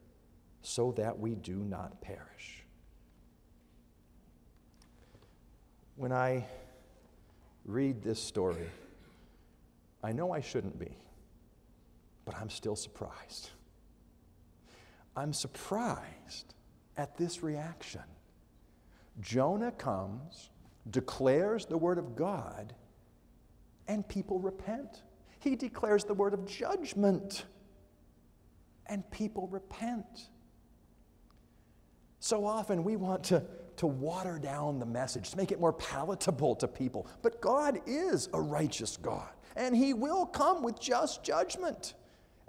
so 0.61 0.93
that 0.93 1.19
we 1.19 1.35
do 1.35 1.57
not 1.57 1.99
perish. 1.99 2.63
When 5.97 6.13
I 6.13 6.45
read 7.65 8.01
this 8.01 8.23
story, 8.23 8.69
I 10.01 10.13
know 10.13 10.31
I 10.31 10.39
shouldn't 10.39 10.79
be, 10.79 10.95
but 12.23 12.35
I'm 12.37 12.49
still 12.49 12.77
surprised. 12.77 13.49
I'm 15.13 15.33
surprised 15.33 16.53
at 16.95 17.17
this 17.17 17.43
reaction. 17.43 18.03
Jonah 19.19 19.73
comes 19.73 20.49
declares 20.89 21.65
the 21.65 21.77
word 21.77 21.97
of 21.97 22.15
God, 22.15 22.73
and 23.87 24.07
people 24.07 24.39
repent. 24.39 25.03
He 25.39 25.55
declares 25.55 26.03
the 26.03 26.13
word 26.13 26.33
of 26.33 26.45
judgment, 26.45 27.45
and 28.87 29.09
people 29.11 29.47
repent. 29.47 30.29
So 32.19 32.45
often 32.45 32.83
we 32.83 32.95
want 32.95 33.23
to, 33.25 33.43
to 33.77 33.87
water 33.87 34.39
down 34.39 34.79
the 34.79 34.85
message, 34.85 35.31
to 35.31 35.37
make 35.37 35.51
it 35.51 35.59
more 35.59 35.73
palatable 35.73 36.55
to 36.55 36.67
people. 36.67 37.07
But 37.21 37.41
God 37.41 37.81
is 37.85 38.29
a 38.33 38.41
righteous 38.41 38.97
God, 38.97 39.29
and 39.55 39.75
He 39.75 39.93
will 39.93 40.25
come 40.25 40.63
with 40.63 40.79
just 40.79 41.23
judgment. 41.23 41.93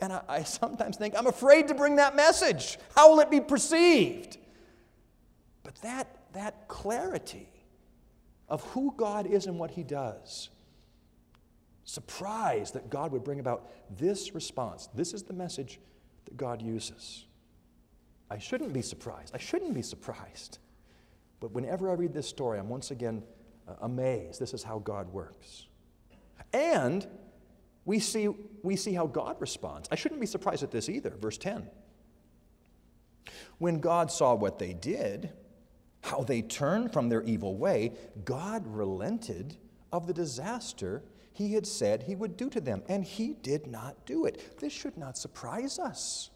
And 0.00 0.12
I, 0.12 0.22
I 0.28 0.42
sometimes 0.42 0.96
think, 0.96 1.14
I'm 1.16 1.28
afraid 1.28 1.68
to 1.68 1.74
bring 1.74 1.96
that 1.96 2.16
message. 2.16 2.78
How 2.96 3.10
will 3.10 3.20
it 3.20 3.30
be 3.30 3.40
perceived? 3.40 4.38
But 5.62 5.76
that, 5.76 6.32
that 6.32 6.68
clarity 6.68 7.48
of 8.48 8.62
who 8.68 8.94
God 8.96 9.26
is 9.26 9.46
and 9.46 9.58
what 9.58 9.70
He 9.70 9.82
does, 9.82 10.50
surprised 11.84 12.74
that 12.74 12.90
God 12.90 13.12
would 13.12 13.24
bring 13.24 13.40
about 13.40 13.70
this 13.90 14.34
response. 14.34 14.88
This 14.94 15.12
is 15.12 15.22
the 15.22 15.32
message 15.32 15.80
that 16.24 16.36
God 16.36 16.62
uses. 16.62 17.24
I 18.30 18.38
shouldn't 18.38 18.72
be 18.72 18.82
surprised. 18.82 19.34
I 19.34 19.38
shouldn't 19.38 19.74
be 19.74 19.82
surprised. 19.82 20.58
But 21.40 21.52
whenever 21.52 21.90
I 21.90 21.94
read 21.94 22.14
this 22.14 22.28
story, 22.28 22.58
I'm 22.58 22.68
once 22.68 22.90
again 22.90 23.22
uh, 23.68 23.74
amazed. 23.82 24.40
This 24.40 24.54
is 24.54 24.62
how 24.62 24.78
God 24.78 25.12
works. 25.12 25.66
And 26.52 27.06
we 27.84 27.98
see, 27.98 28.28
we 28.62 28.76
see 28.76 28.94
how 28.94 29.06
God 29.06 29.36
responds. 29.40 29.88
I 29.90 29.96
shouldn't 29.96 30.20
be 30.20 30.26
surprised 30.26 30.62
at 30.62 30.70
this 30.70 30.88
either. 30.88 31.10
Verse 31.10 31.36
10. 31.36 31.68
When 33.58 33.80
God 33.80 34.10
saw 34.10 34.34
what 34.34 34.58
they 34.58 34.72
did, 34.72 35.32
how 36.04 36.22
they 36.22 36.42
turned 36.42 36.92
from 36.92 37.08
their 37.08 37.22
evil 37.22 37.56
way, 37.56 37.90
God 38.26 38.62
relented 38.66 39.56
of 39.90 40.06
the 40.06 40.12
disaster 40.12 41.02
he 41.32 41.54
had 41.54 41.66
said 41.66 42.02
he 42.02 42.14
would 42.14 42.36
do 42.36 42.50
to 42.50 42.60
them, 42.60 42.82
and 42.88 43.02
he 43.02 43.32
did 43.32 43.66
not 43.66 44.04
do 44.04 44.26
it. 44.26 44.60
This 44.60 44.72
should 44.72 44.98
not 44.98 45.16
surprise 45.16 45.78
us. 45.78 46.30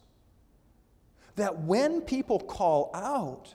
That 1.37 1.61
when 1.61 2.01
people 2.01 2.41
call 2.41 2.91
out, 2.95 3.55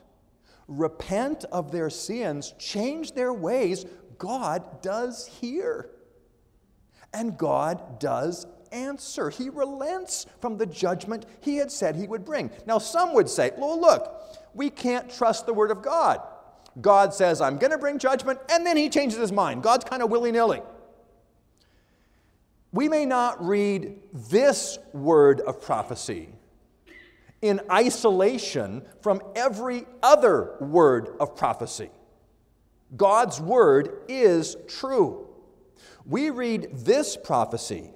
repent 0.68 1.44
of 1.50 1.72
their 1.72 1.90
sins, 1.90 2.54
change 2.60 3.12
their 3.12 3.32
ways, 3.32 3.84
God 4.16 4.82
does 4.82 5.26
hear. 5.26 5.90
And 7.12 7.36
God 7.36 7.98
does 7.98 8.46
answer. 8.74 9.30
He 9.30 9.48
relents 9.48 10.26
from 10.40 10.58
the 10.58 10.66
judgment 10.66 11.26
he 11.40 11.56
had 11.56 11.70
said 11.70 11.96
he 11.96 12.06
would 12.06 12.24
bring. 12.24 12.50
Now, 12.66 12.78
some 12.78 13.14
would 13.14 13.28
say, 13.28 13.52
well, 13.56 13.80
look, 13.80 14.12
we 14.52 14.68
can't 14.68 15.10
trust 15.10 15.46
the 15.46 15.54
word 15.54 15.70
of 15.70 15.80
God. 15.80 16.20
God 16.80 17.14
says, 17.14 17.40
I'm 17.40 17.56
going 17.56 17.70
to 17.70 17.78
bring 17.78 17.98
judgment, 17.98 18.40
and 18.50 18.66
then 18.66 18.76
he 18.76 18.88
changes 18.88 19.18
his 19.18 19.32
mind. 19.32 19.62
God's 19.62 19.84
kind 19.84 20.02
of 20.02 20.10
willy 20.10 20.32
nilly 20.32 20.60
we 22.74 22.88
may 22.88 23.06
not 23.06 23.46
read 23.46 24.00
this 24.12 24.78
word 24.92 25.40
of 25.40 25.62
prophecy 25.62 26.28
in 27.40 27.60
isolation 27.70 28.82
from 29.00 29.22
every 29.36 29.86
other 30.02 30.56
word 30.58 31.14
of 31.20 31.36
prophecy. 31.36 31.88
God's 32.96 33.40
word 33.40 34.02
is 34.08 34.56
true. 34.66 35.28
We 36.04 36.30
read 36.30 36.68
this 36.72 37.16
prophecy 37.16 37.90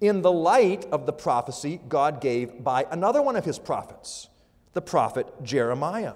in 0.00 0.22
the 0.22 0.32
light 0.32 0.86
of 0.92 1.06
the 1.06 1.12
prophecy 1.12 1.80
God 1.88 2.20
gave 2.20 2.62
by 2.62 2.86
another 2.90 3.22
one 3.22 3.36
of 3.36 3.44
his 3.44 3.58
prophets, 3.58 4.28
the 4.72 4.82
prophet 4.82 5.26
Jeremiah. 5.42 6.14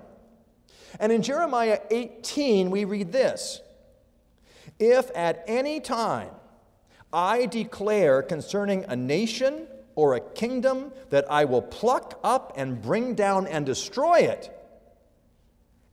And 1.00 1.10
in 1.10 1.23
Jeremiah 1.23 1.80
18, 1.90 2.71
we 2.71 2.84
read 2.84 3.12
this 3.12 3.60
If 4.78 5.10
at 5.14 5.45
any 5.47 5.80
time 5.80 6.30
I 7.12 7.47
declare 7.47 8.23
concerning 8.23 8.84
a 8.88 8.97
nation 8.97 9.67
or 9.95 10.14
a 10.14 10.21
kingdom 10.21 10.93
that 11.10 11.30
I 11.30 11.45
will 11.45 11.62
pluck 11.62 12.19
up 12.25 12.54
and 12.56 12.82
bring 12.82 13.14
down 13.14 13.47
and 13.47 13.64
destroy 13.64 14.19
it. 14.21 14.50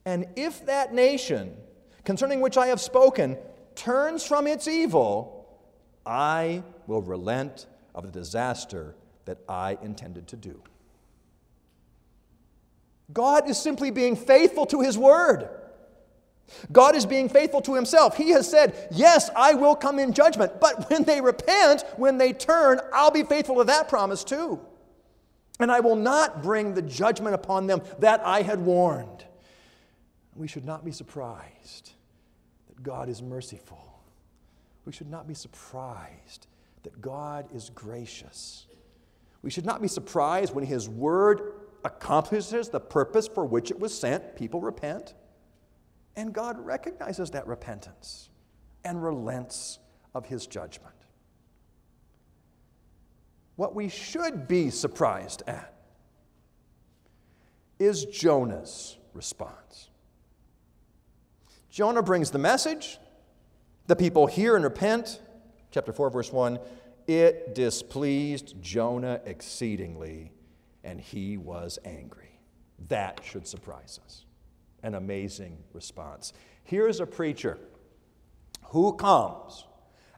And 0.05 0.27
if 0.35 0.65
that 0.65 0.93
nation, 0.93 1.55
concerning 2.03 2.41
which 2.41 2.57
I 2.57 2.67
have 2.67 2.81
spoken, 2.81 3.37
turns 3.75 4.25
from 4.25 4.47
its 4.47 4.67
evil, 4.67 5.40
I 6.05 6.63
will 6.87 7.01
relent 7.01 7.67
of 7.93 8.05
the 8.05 8.11
disaster 8.11 8.95
that 9.25 9.39
I 9.47 9.77
intended 9.81 10.27
to 10.29 10.35
do. 10.35 10.61
God 13.13 13.49
is 13.49 13.57
simply 13.57 13.91
being 13.91 14.15
faithful 14.15 14.65
to 14.67 14.81
His 14.81 14.97
word. 14.97 15.49
God 16.71 16.95
is 16.95 17.05
being 17.05 17.29
faithful 17.29 17.61
to 17.61 17.75
himself. 17.75 18.17
He 18.17 18.29
has 18.31 18.49
said, 18.49 18.89
Yes, 18.91 19.29
I 19.35 19.53
will 19.53 19.75
come 19.75 19.99
in 19.99 20.13
judgment. 20.13 20.59
But 20.59 20.89
when 20.89 21.03
they 21.03 21.21
repent, 21.21 21.83
when 21.97 22.17
they 22.17 22.33
turn, 22.33 22.79
I'll 22.93 23.11
be 23.11 23.23
faithful 23.23 23.57
to 23.57 23.63
that 23.65 23.89
promise 23.89 24.23
too. 24.23 24.59
And 25.59 25.71
I 25.71 25.79
will 25.79 25.95
not 25.95 26.41
bring 26.41 26.73
the 26.73 26.81
judgment 26.81 27.35
upon 27.35 27.67
them 27.67 27.81
that 27.99 28.25
I 28.25 28.41
had 28.41 28.59
warned. 28.59 29.25
We 30.35 30.47
should 30.47 30.65
not 30.65 30.83
be 30.83 30.91
surprised 30.91 31.91
that 32.67 32.81
God 32.81 33.09
is 33.09 33.21
merciful. 33.21 33.90
We 34.85 34.91
should 34.91 35.09
not 35.09 35.27
be 35.27 35.33
surprised 35.33 36.47
that 36.83 37.01
God 37.01 37.47
is 37.53 37.69
gracious. 37.69 38.65
We 39.41 39.49
should 39.49 39.65
not 39.65 39.81
be 39.81 39.87
surprised 39.87 40.53
when 40.53 40.65
His 40.65 40.89
word 40.89 41.53
accomplishes 41.83 42.69
the 42.69 42.79
purpose 42.79 43.27
for 43.27 43.45
which 43.45 43.71
it 43.71 43.79
was 43.79 43.97
sent. 43.97 44.35
People 44.35 44.61
repent. 44.61 45.13
And 46.15 46.33
God 46.33 46.59
recognizes 46.59 47.31
that 47.31 47.47
repentance 47.47 48.29
and 48.83 49.01
relents 49.03 49.79
of 50.13 50.25
his 50.25 50.47
judgment. 50.47 50.95
What 53.55 53.75
we 53.75 53.89
should 53.89 54.47
be 54.47 54.69
surprised 54.69 55.43
at 55.47 55.73
is 57.79 58.05
Jonah's 58.05 58.97
response. 59.13 59.89
Jonah 61.69 62.03
brings 62.03 62.31
the 62.31 62.39
message, 62.39 62.99
the 63.91 63.95
people 63.97 64.25
hear 64.25 64.55
and 64.55 64.63
repent. 64.63 65.19
Chapter 65.69 65.91
4, 65.91 66.09
verse 66.09 66.31
1 66.31 66.59
It 67.07 67.53
displeased 67.53 68.55
Jonah 68.61 69.19
exceedingly, 69.25 70.31
and 70.81 71.01
he 71.01 71.35
was 71.35 71.77
angry. 71.83 72.39
That 72.87 73.19
should 73.21 73.45
surprise 73.45 73.99
us 74.05 74.23
an 74.81 74.95
amazing 74.95 75.57
response. 75.73 76.31
Here's 76.63 77.01
a 77.01 77.05
preacher 77.05 77.57
who 78.67 78.93
comes 78.93 79.65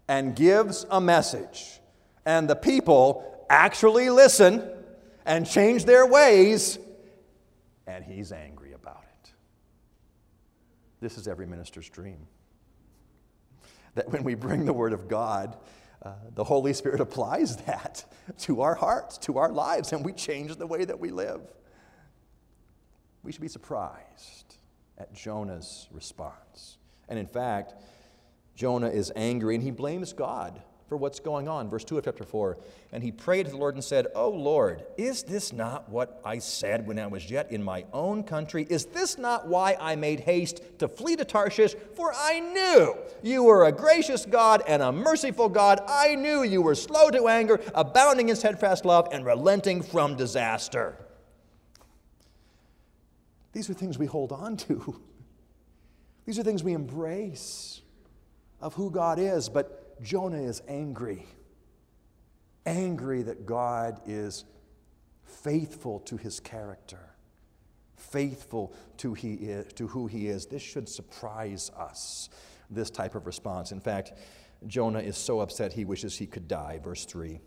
and 0.08 0.36
gives 0.36 0.86
a 0.92 1.02
message, 1.02 1.80
and 2.28 2.48
the 2.48 2.56
people 2.56 3.44
actually 3.50 4.12
listen 4.12 4.70
and 5.26 5.48
change 5.48 5.86
their 5.86 6.06
ways, 6.06 6.78
and 7.88 8.06
he's 8.06 8.32
angry 8.32 8.74
about 8.74 9.04
it. 9.24 9.32
This 11.02 11.18
is 11.18 11.28
every 11.28 11.48
minister's 11.48 11.90
dream. 11.90 12.28
That 13.96 14.10
when 14.10 14.24
we 14.24 14.36
bring 14.36 14.66
the 14.66 14.74
Word 14.74 14.94
of 14.94 15.08
God, 15.08 15.58
uh, 16.02 16.14
the 16.34 16.44
Holy 16.44 16.74
Spirit 16.74 17.02
applies 17.02 17.58
that 17.66 18.06
to 18.40 18.62
our 18.62 18.76
hearts, 18.76 19.18
to 19.20 19.38
our 19.38 19.52
lives, 19.52 19.94
and 19.94 20.04
we 20.06 20.14
change 20.14 20.56
the 20.56 20.68
way 20.68 20.86
that 20.86 21.00
we 21.00 21.10
live. 21.10 21.42
We 23.24 23.32
should 23.32 23.42
be 23.42 23.48
surprised 23.48 24.58
at 24.98 25.14
Jonah's 25.14 25.88
response. 25.92 26.78
And 27.08 27.18
in 27.18 27.28
fact, 27.28 27.74
Jonah 28.56 28.90
is 28.90 29.12
angry 29.16 29.56
and 29.56 29.64
he 29.64 29.72
blames 29.72 30.14
God 30.14 30.62
for 30.94 30.98
what's 30.98 31.20
going 31.20 31.48
on. 31.48 31.72
Verse 31.72 31.84
2 31.84 31.98
of 31.98 32.06
chapter 32.06 32.24
4 32.24 32.56
And 32.92 33.02
he 33.02 33.12
prayed 33.12 33.48
to 33.48 33.52
the 33.52 33.58
Lord 33.58 33.74
and 33.74 33.84
said, 33.84 34.06
O 34.14 34.30
Lord, 34.30 34.86
is 34.96 35.24
this 35.24 35.52
not 35.52 35.90
what 35.90 36.22
I 36.24 36.38
said 36.38 36.86
when 36.86 37.00
I 37.00 37.08
was 37.08 37.32
yet 37.32 37.52
in 37.52 37.64
my 37.64 37.86
own 37.92 38.22
country? 38.24 38.68
Is 38.70 38.86
this 38.86 39.18
not 39.18 39.48
why 39.48 39.76
I 39.80 39.96
made 39.96 40.20
haste 40.20 40.62
to 40.78 40.88
flee 40.88 41.16
to 41.16 41.26
Tarshish? 41.26 41.74
For 41.96 42.14
I 42.14 42.40
knew 42.42 42.96
you 43.24 43.42
were 43.42 43.66
a 43.66 43.72
gracious 43.72 44.28
God 44.28 44.62
and 44.68 44.84
a 44.84 44.92
merciful 44.92 45.50
God. 45.50 45.80
I 45.88 46.14
knew 46.14 46.44
you 46.44 46.62
were 46.62 46.76
slow 46.76 47.10
to 47.10 47.28
anger, 47.28 47.60
abounding 47.74 48.30
in 48.30 48.36
steadfast 48.36 48.86
love, 48.86 49.08
and 49.12 49.26
relenting 49.26 49.82
from 49.82 50.16
disaster. 50.16 50.96
These 53.52 53.68
are 53.68 53.74
things 53.74 53.98
we 53.98 54.06
hold 54.06 54.32
on 54.32 54.58
to. 54.58 55.02
These 56.28 56.38
are 56.38 56.44
things 56.44 56.64
we 56.64 56.74
embrace 56.74 57.82
of 58.62 58.76
who 58.76 58.92
God 58.92 59.18
is. 59.18 59.50
But 59.50 59.83
Jonah 60.02 60.42
is 60.42 60.62
angry. 60.68 61.26
Angry 62.66 63.24
that 63.24 63.46
God 63.46 64.02
is 64.06 64.46
faithful 65.24 66.00
to 66.02 66.18
his 66.18 66.40
character, 66.40 67.16
faithful 67.98 68.74
to, 68.98 69.14
he 69.14 69.34
is, 69.34 69.74
to 69.74 69.88
who 69.88 70.08
he 70.08 70.28
is. 70.28 70.46
This 70.46 70.62
should 70.62 70.88
surprise 70.88 71.72
us, 71.78 72.30
this 72.70 72.90
type 72.90 73.16
of 73.16 73.26
response. 73.26 73.72
In 73.72 73.82
fact, 73.82 74.14
Jonah 74.68 75.00
is 75.00 75.18
so 75.18 75.42
upset 75.42 75.74
he 75.74 75.86
wishes 75.86 76.18
he 76.18 76.28
could 76.28 76.48
die. 76.48 76.80
Verse 76.84 77.06
3 77.06 77.40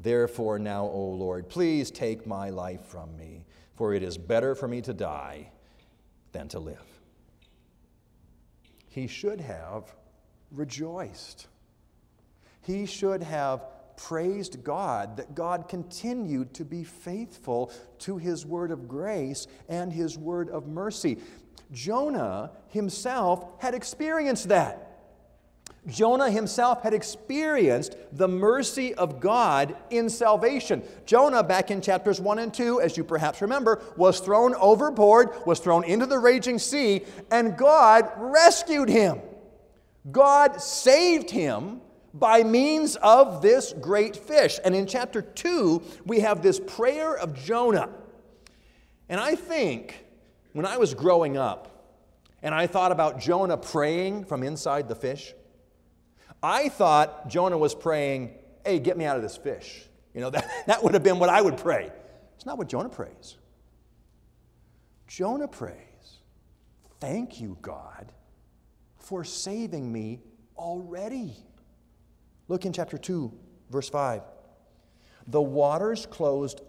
Therefore, 0.00 0.58
now, 0.58 0.86
O 0.86 1.10
Lord, 1.10 1.48
please 1.48 1.90
take 1.90 2.26
my 2.26 2.50
life 2.50 2.84
from 2.86 3.16
me, 3.16 3.44
for 3.76 3.94
it 3.94 4.02
is 4.02 4.18
better 4.18 4.54
for 4.54 4.66
me 4.66 4.80
to 4.82 4.92
die 4.92 5.50
than 6.32 6.48
to 6.48 6.58
live. 6.58 6.84
he 8.88 9.06
should 9.08 9.40
have 9.40 9.92
rejoiced. 10.52 11.48
He 12.64 12.86
should 12.86 13.22
have 13.22 13.62
praised 13.96 14.64
God 14.64 15.16
that 15.18 15.34
God 15.34 15.68
continued 15.68 16.54
to 16.54 16.64
be 16.64 16.84
faithful 16.84 17.70
to 18.00 18.18
his 18.18 18.44
word 18.44 18.70
of 18.70 18.88
grace 18.88 19.46
and 19.68 19.92
his 19.92 20.18
word 20.18 20.50
of 20.50 20.66
mercy. 20.66 21.18
Jonah 21.72 22.50
himself 22.68 23.60
had 23.60 23.74
experienced 23.74 24.48
that. 24.48 24.90
Jonah 25.86 26.30
himself 26.30 26.82
had 26.82 26.94
experienced 26.94 27.96
the 28.12 28.28
mercy 28.28 28.94
of 28.94 29.20
God 29.20 29.76
in 29.90 30.08
salvation. 30.08 30.82
Jonah, 31.04 31.42
back 31.42 31.70
in 31.70 31.82
chapters 31.82 32.20
1 32.20 32.38
and 32.38 32.54
2, 32.54 32.80
as 32.80 32.96
you 32.96 33.04
perhaps 33.04 33.42
remember, 33.42 33.82
was 33.96 34.20
thrown 34.20 34.54
overboard, 34.54 35.30
was 35.44 35.60
thrown 35.60 35.84
into 35.84 36.06
the 36.06 36.18
raging 36.18 36.58
sea, 36.58 37.02
and 37.30 37.58
God 37.58 38.10
rescued 38.16 38.88
him. 38.88 39.20
God 40.10 40.60
saved 40.60 41.30
him 41.30 41.82
by 42.14 42.44
means 42.44 42.94
of 42.96 43.42
this 43.42 43.74
great 43.80 44.16
fish. 44.16 44.60
And 44.64 44.74
in 44.74 44.86
chapter 44.86 45.20
2, 45.20 45.82
we 46.06 46.20
have 46.20 46.42
this 46.42 46.60
prayer 46.60 47.16
of 47.16 47.34
Jonah. 47.34 47.90
And 49.08 49.20
I 49.20 49.34
think 49.34 50.06
when 50.52 50.64
I 50.64 50.76
was 50.76 50.94
growing 50.94 51.36
up 51.36 51.92
and 52.40 52.54
I 52.54 52.68
thought 52.68 52.92
about 52.92 53.20
Jonah 53.20 53.56
praying 53.56 54.24
from 54.26 54.44
inside 54.44 54.88
the 54.88 54.94
fish, 54.94 55.34
I 56.40 56.68
thought 56.68 57.28
Jonah 57.28 57.58
was 57.58 57.74
praying, 57.74 58.36
hey, 58.64 58.78
get 58.78 58.96
me 58.96 59.04
out 59.04 59.16
of 59.16 59.22
this 59.22 59.36
fish. 59.36 59.84
You 60.14 60.20
know, 60.20 60.30
that, 60.30 60.48
that 60.66 60.84
would 60.84 60.94
have 60.94 61.02
been 61.02 61.18
what 61.18 61.28
I 61.28 61.42
would 61.42 61.56
pray. 61.56 61.90
It's 62.36 62.46
not 62.46 62.58
what 62.58 62.68
Jonah 62.68 62.88
prays. 62.88 63.36
Jonah 65.08 65.48
prays, 65.48 65.74
thank 66.98 67.40
you, 67.40 67.58
God, 67.60 68.12
for 68.98 69.22
saving 69.22 69.92
me 69.92 70.20
already. 70.56 71.36
Look 72.48 72.66
in 72.66 72.72
chapter 72.72 72.98
2, 72.98 73.32
verse 73.70 73.88
5. 73.88 74.22
The 75.26 75.40
waters 75.40 76.06
closed 76.06 76.60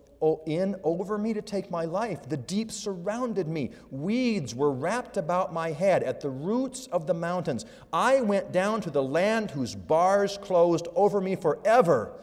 in 0.46 0.76
over 0.84 1.18
me 1.18 1.34
to 1.34 1.42
take 1.42 1.70
my 1.70 1.86
life. 1.86 2.28
The 2.28 2.38
deep 2.38 2.72
surrounded 2.72 3.48
me. 3.48 3.72
Weeds 3.92 4.56
were 4.56 4.72
wrapped 4.72 5.18
about 5.18 5.54
my 5.54 5.72
head 5.72 6.04
at 6.04 6.22
the 6.22 6.30
roots 6.30 6.88
of 6.88 7.06
the 7.06 7.14
mountains. 7.14 7.66
I 7.92 8.22
went 8.22 8.52
down 8.52 8.82
to 8.82 8.90
the 8.90 9.04
land 9.04 9.52
whose 9.52 9.76
bars 9.76 10.38
closed 10.42 10.88
over 10.96 11.22
me 11.22 11.36
forever. 11.36 12.14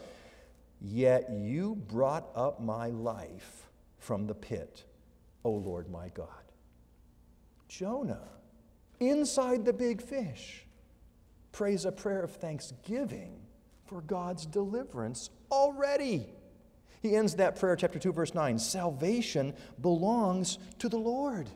Yet 0.80 1.30
you 1.30 1.76
brought 1.76 2.28
up 2.34 2.60
my 2.60 2.88
life 2.88 3.68
from 3.98 4.26
the 4.26 4.34
pit, 4.34 4.84
O 5.44 5.50
Lord 5.50 5.88
my 5.88 6.08
God. 6.08 6.26
Jonah, 7.68 8.28
inside 8.98 9.64
the 9.64 9.72
big 9.72 10.02
fish, 10.02 10.66
prays 11.52 11.84
a 11.84 11.92
prayer 11.92 12.22
of 12.22 12.32
thanksgiving 12.32 13.41
for 13.86 14.00
God's 14.00 14.46
deliverance 14.46 15.30
already. 15.50 16.26
He 17.00 17.16
ends 17.16 17.34
that 17.36 17.58
prayer, 17.58 17.76
chapter 17.76 17.98
2, 17.98 18.12
verse 18.12 18.34
9 18.34 18.58
Salvation 18.58 19.54
belongs 19.80 20.58
to 20.78 20.88
the 20.88 20.98
Lord. 20.98 21.48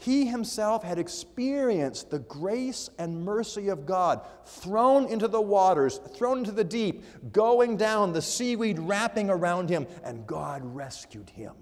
He 0.00 0.26
himself 0.26 0.84
had 0.84 0.96
experienced 0.96 2.10
the 2.10 2.20
grace 2.20 2.88
and 3.00 3.24
mercy 3.24 3.68
of 3.68 3.84
God, 3.84 4.24
thrown 4.44 5.06
into 5.06 5.26
the 5.26 5.40
waters, 5.40 5.98
thrown 6.14 6.38
into 6.38 6.52
the 6.52 6.62
deep, 6.62 7.02
going 7.32 7.76
down, 7.76 8.12
the 8.12 8.22
seaweed 8.22 8.78
wrapping 8.78 9.28
around 9.28 9.68
him, 9.68 9.88
and 10.04 10.24
God 10.24 10.62
rescued 10.64 11.30
him. 11.30 11.54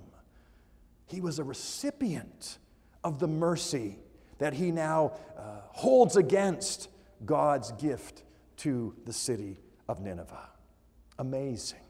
He 1.07 1.23
was 1.23 1.39
a 1.39 1.45
recipient 1.45 2.59
of 3.03 3.21
the 3.21 3.29
mercy 3.29 3.99
that 4.37 4.53
he 4.53 4.71
now 4.71 5.13
uh, 5.39 5.61
holds 5.69 6.17
against 6.17 6.91
God's 7.25 7.73
gift 7.73 8.23
to 8.59 8.95
the 9.05 9.13
city 9.13 9.59
of 9.89 10.01
Nineveh. 10.01 10.49
Amazing. 11.19 11.81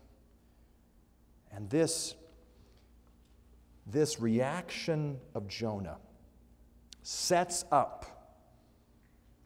And 1.53 1.71
this, 1.71 2.15
this 3.87 4.21
reaction 4.21 5.19
of 5.35 5.49
Jonah 5.49 5.99
sets 7.03 7.65
up 7.71 8.17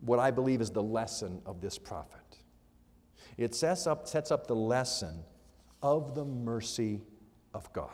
what 0.00 0.18
I 0.18 0.30
believe 0.30 0.60
is 0.60 0.70
the 0.70 0.82
lesson 0.82 1.42
of 1.44 1.60
this 1.60 1.78
prophet. 1.78 2.38
It 3.36 3.54
sets 3.54 3.86
up, 3.86 4.08
sets 4.08 4.30
up 4.30 4.46
the 4.46 4.56
lesson 4.56 5.24
of 5.82 6.14
the 6.14 6.24
mercy 6.24 7.02
of 7.54 7.72
God. 7.72 7.90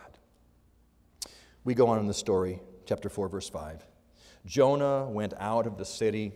We 1.64 1.74
go 1.74 1.88
on 1.88 1.98
in 1.98 2.06
the 2.06 2.14
story, 2.14 2.60
chapter 2.84 3.08
4, 3.08 3.28
verse 3.28 3.48
5. 3.48 3.84
Jonah 4.44 5.04
went 5.06 5.34
out 5.38 5.66
of 5.66 5.76
the 5.76 5.84
city, 5.84 6.32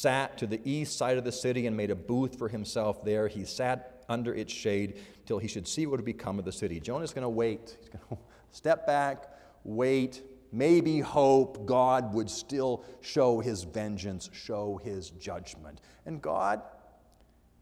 sat 0.00 0.38
to 0.38 0.46
the 0.46 0.60
east 0.64 0.96
side 0.96 1.18
of 1.18 1.24
the 1.24 1.32
city, 1.32 1.66
and 1.66 1.76
made 1.76 1.90
a 1.90 1.96
booth 1.96 2.38
for 2.38 2.48
himself 2.48 3.04
there. 3.04 3.28
He 3.28 3.44
sat 3.44 4.04
under 4.08 4.34
its 4.34 4.52
shade 4.52 5.00
till 5.24 5.38
he 5.38 5.48
should 5.48 5.66
see 5.66 5.86
what 5.86 5.98
would 5.98 6.04
become 6.04 6.38
of 6.38 6.44
the 6.44 6.52
city. 6.52 6.78
Jonah's 6.80 7.12
going 7.12 7.22
to 7.22 7.28
wait. 7.28 7.76
He's 7.80 7.88
going 7.88 8.02
to 8.10 8.18
step 8.50 8.86
back, 8.86 9.24
wait, 9.64 10.22
maybe 10.52 11.00
hope 11.00 11.66
God 11.66 12.14
would 12.14 12.30
still 12.30 12.84
show 13.00 13.40
his 13.40 13.64
vengeance, 13.64 14.30
show 14.32 14.80
his 14.82 15.10
judgment. 15.10 15.80
And 16.04 16.22
God, 16.22 16.62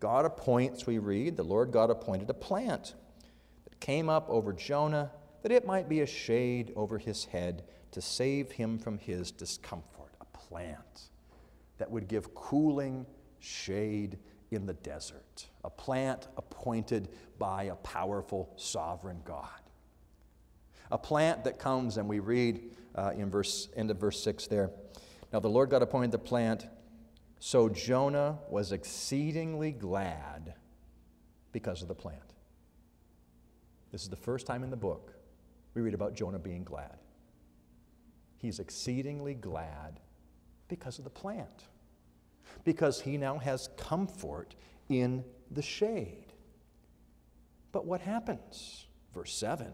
God 0.01 0.25
appoints, 0.25 0.87
we 0.87 0.99
read, 0.99 1.37
the 1.37 1.43
Lord 1.43 1.73
God 1.73 1.91
appointed 1.91 2.29
a 2.31 2.35
plant 2.35 2.95
that 3.65 3.81
came 3.81 4.09
up 4.09 4.29
over 4.29 4.53
Jonah 4.53 5.11
that 5.43 5.53
it 5.53 5.67
might 5.67 5.89
be 5.89 6.01
a 6.01 6.07
shade 6.07 6.73
over 6.75 6.99
his 6.99 7.27
head 7.27 7.65
to 7.93 8.01
save 8.01 8.51
him 8.53 8.79
from 8.79 8.99
his 8.99 9.31
discomfort. 9.31 10.15
A 10.21 10.39
plant 10.39 11.11
that 11.79 11.91
would 11.91 12.09
give 12.09 12.35
cooling 12.35 13.07
shade 13.39 14.19
in 14.51 14.67
the 14.67 14.75
desert, 14.75 15.47
a 15.65 15.71
plant 15.71 16.29
appointed 16.37 17.09
by 17.39 17.65
a 17.65 17.75
powerful 17.77 18.53
sovereign 18.57 19.21
God. 19.25 19.49
A 20.91 20.99
plant 20.99 21.45
that 21.45 21.59
comes, 21.59 21.97
and 21.97 22.09
we 22.09 22.21
read 22.21 22.71
uh, 22.95 23.13
in 23.17 23.31
verse 23.31 23.69
end 23.75 23.91
of 23.91 23.97
verse 23.97 24.23
six 24.23 24.47
there. 24.47 24.71
Now 25.33 25.41
the 25.41 25.49
Lord 25.49 25.71
God 25.71 25.83
appointed 25.83 26.13
the 26.13 26.19
plant, 26.19 26.67
so 27.41 27.69
Jonah 27.69 28.39
was 28.49 28.71
exceedingly 28.71 29.73
glad 29.73 30.55
because 31.51 31.83
of 31.83 31.89
the 31.89 31.95
plant. 31.95 32.21
This 33.91 34.03
is 34.03 34.09
the 34.09 34.17
first 34.17 34.47
time 34.47 34.63
in 34.63 34.71
the 34.71 34.77
book 34.77 35.15
we 35.75 35.83
read 35.83 35.95
about 35.95 36.15
Jonah 36.15 36.39
being 36.39 36.63
glad. 36.63 36.99
He's 38.37 38.61
exceedingly 38.61 39.35
glad 39.35 40.01
because 40.75 40.99
of 40.99 41.05
the 41.05 41.11
plant 41.11 41.65
because 42.65 43.03
he 43.03 43.17
now 43.17 43.39
has 43.39 43.69
comfort 43.77 44.55
in 44.89 45.25
the 45.51 45.63
shade. 45.63 46.33
But 47.73 47.87
what 47.87 48.01
happens? 48.01 48.87
Verse 49.15 49.35
7 49.35 49.71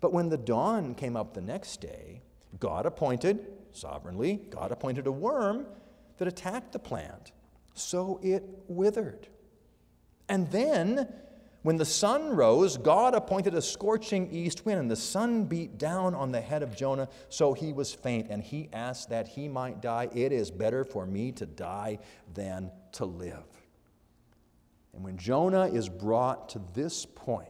But 0.00 0.12
when 0.12 0.28
the 0.28 0.36
dawn 0.36 0.94
came 0.94 1.16
up 1.16 1.34
the 1.34 1.40
next 1.40 1.80
day, 1.80 2.22
God 2.58 2.86
appointed, 2.86 3.46
sovereignly, 3.72 4.40
God 4.50 4.72
appointed 4.72 5.06
a 5.06 5.12
worm 5.12 5.66
that 6.18 6.28
attacked 6.28 6.72
the 6.72 6.78
plant, 6.78 7.32
so 7.74 8.18
it 8.22 8.44
withered. 8.66 9.28
And 10.28 10.50
then 10.50 11.08
when 11.62 11.76
the 11.76 11.84
sun 11.84 12.36
rose, 12.36 12.76
God 12.76 13.14
appointed 13.14 13.54
a 13.54 13.62
scorching 13.62 14.30
east 14.30 14.64
wind, 14.64 14.78
and 14.78 14.90
the 14.90 14.96
sun 14.96 15.44
beat 15.44 15.76
down 15.76 16.14
on 16.14 16.30
the 16.30 16.40
head 16.40 16.62
of 16.62 16.76
Jonah, 16.76 17.08
so 17.28 17.52
he 17.52 17.72
was 17.72 17.92
faint, 17.92 18.28
and 18.30 18.42
he 18.42 18.68
asked 18.72 19.10
that 19.10 19.26
he 19.26 19.48
might 19.48 19.82
die. 19.82 20.08
It 20.14 20.32
is 20.32 20.50
better 20.50 20.84
for 20.84 21.04
me 21.04 21.32
to 21.32 21.46
die 21.46 21.98
than 22.32 22.70
to 22.92 23.04
live. 23.04 23.44
And 24.94 25.02
when 25.02 25.16
Jonah 25.16 25.66
is 25.66 25.88
brought 25.88 26.48
to 26.50 26.60
this 26.74 27.04
point, 27.04 27.48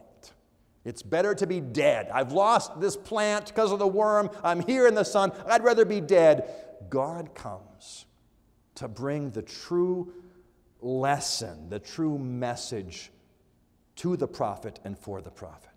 it's 0.85 1.03
better 1.03 1.35
to 1.35 1.45
be 1.45 1.59
dead. 1.59 2.09
I've 2.11 2.31
lost 2.31 2.79
this 2.79 2.97
plant 2.97 3.47
because 3.47 3.71
of 3.71 3.79
the 3.79 3.87
worm. 3.87 4.29
I'm 4.43 4.61
here 4.61 4.87
in 4.87 4.95
the 4.95 5.03
sun. 5.03 5.31
I'd 5.45 5.63
rather 5.63 5.85
be 5.85 6.01
dead. 6.01 6.49
God 6.89 7.35
comes 7.35 8.05
to 8.75 8.87
bring 8.87 9.29
the 9.31 9.41
true 9.41 10.13
lesson, 10.81 11.69
the 11.69 11.79
true 11.79 12.17
message 12.17 13.11
to 13.99 14.15
the 14.15 14.27
prophet 14.27 14.79
and 14.85 14.97
for 14.97 15.21
the 15.21 15.29
prophet. 15.29 15.69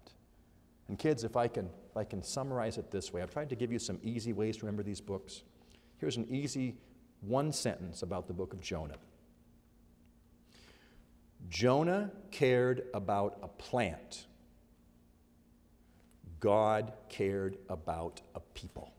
And 0.86 0.96
kids, 0.96 1.24
if 1.24 1.36
I 1.36 1.48
can, 1.48 1.68
if 1.90 1.96
I 1.96 2.04
can 2.04 2.22
summarize 2.22 2.78
it 2.78 2.90
this 2.90 3.12
way, 3.12 3.20
I've 3.20 3.32
tried 3.32 3.48
to 3.50 3.56
give 3.56 3.72
you 3.72 3.80
some 3.80 3.98
easy 4.02 4.32
ways 4.32 4.56
to 4.58 4.66
remember 4.66 4.84
these 4.84 5.00
books. 5.00 5.42
Here's 5.98 6.16
an 6.16 6.26
easy 6.30 6.76
one 7.20 7.52
sentence 7.52 8.02
about 8.02 8.28
the 8.28 8.32
book 8.32 8.52
of 8.52 8.60
Jonah. 8.60 8.98
Jonah 11.48 12.12
cared 12.30 12.84
about 12.94 13.38
a 13.42 13.48
plant. 13.48 14.26
God 16.38 16.92
cared 17.08 17.58
about 17.68 18.20
a 18.36 18.40
people. 18.40 18.92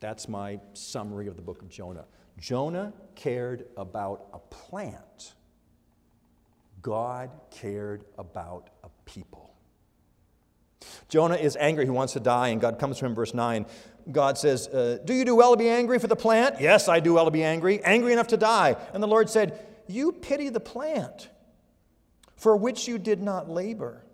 That's 0.00 0.28
my 0.28 0.60
summary 0.72 1.26
of 1.26 1.36
the 1.36 1.42
book 1.42 1.60
of 1.60 1.68
Jonah. 1.68 2.06
Jonah 2.38 2.94
cared 3.14 3.66
about 3.76 4.28
a 4.32 4.38
plant. 4.38 5.34
God 6.84 7.30
cared 7.50 8.04
about 8.18 8.68
a 8.84 8.90
people. 9.06 9.54
Jonah 11.08 11.36
is 11.36 11.56
angry. 11.58 11.86
He 11.86 11.90
wants 11.90 12.12
to 12.12 12.20
die, 12.20 12.48
and 12.48 12.60
God 12.60 12.78
comes 12.78 12.98
to 12.98 13.06
him, 13.06 13.14
verse 13.14 13.32
9. 13.32 13.64
God 14.12 14.36
says, 14.36 14.68
uh, 14.68 14.98
Do 15.02 15.14
you 15.14 15.24
do 15.24 15.34
well 15.34 15.52
to 15.52 15.56
be 15.56 15.70
angry 15.70 15.98
for 15.98 16.08
the 16.08 16.14
plant? 16.14 16.60
Yes, 16.60 16.86
I 16.86 17.00
do 17.00 17.14
well 17.14 17.24
to 17.24 17.30
be 17.30 17.42
angry, 17.42 17.82
angry 17.82 18.12
enough 18.12 18.26
to 18.28 18.36
die. 18.36 18.76
And 18.92 19.02
the 19.02 19.06
Lord 19.06 19.30
said, 19.30 19.66
You 19.88 20.12
pity 20.12 20.50
the 20.50 20.60
plant 20.60 21.30
for 22.36 22.54
which 22.54 22.86
you 22.86 22.98
did 22.98 23.22
not 23.22 23.48
labor, 23.48 24.04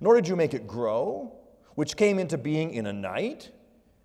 nor 0.00 0.14
did 0.14 0.28
you 0.28 0.36
make 0.36 0.54
it 0.54 0.68
grow, 0.68 1.32
which 1.74 1.96
came 1.96 2.20
into 2.20 2.38
being 2.38 2.72
in 2.72 2.86
a 2.86 2.92
night 2.92 3.50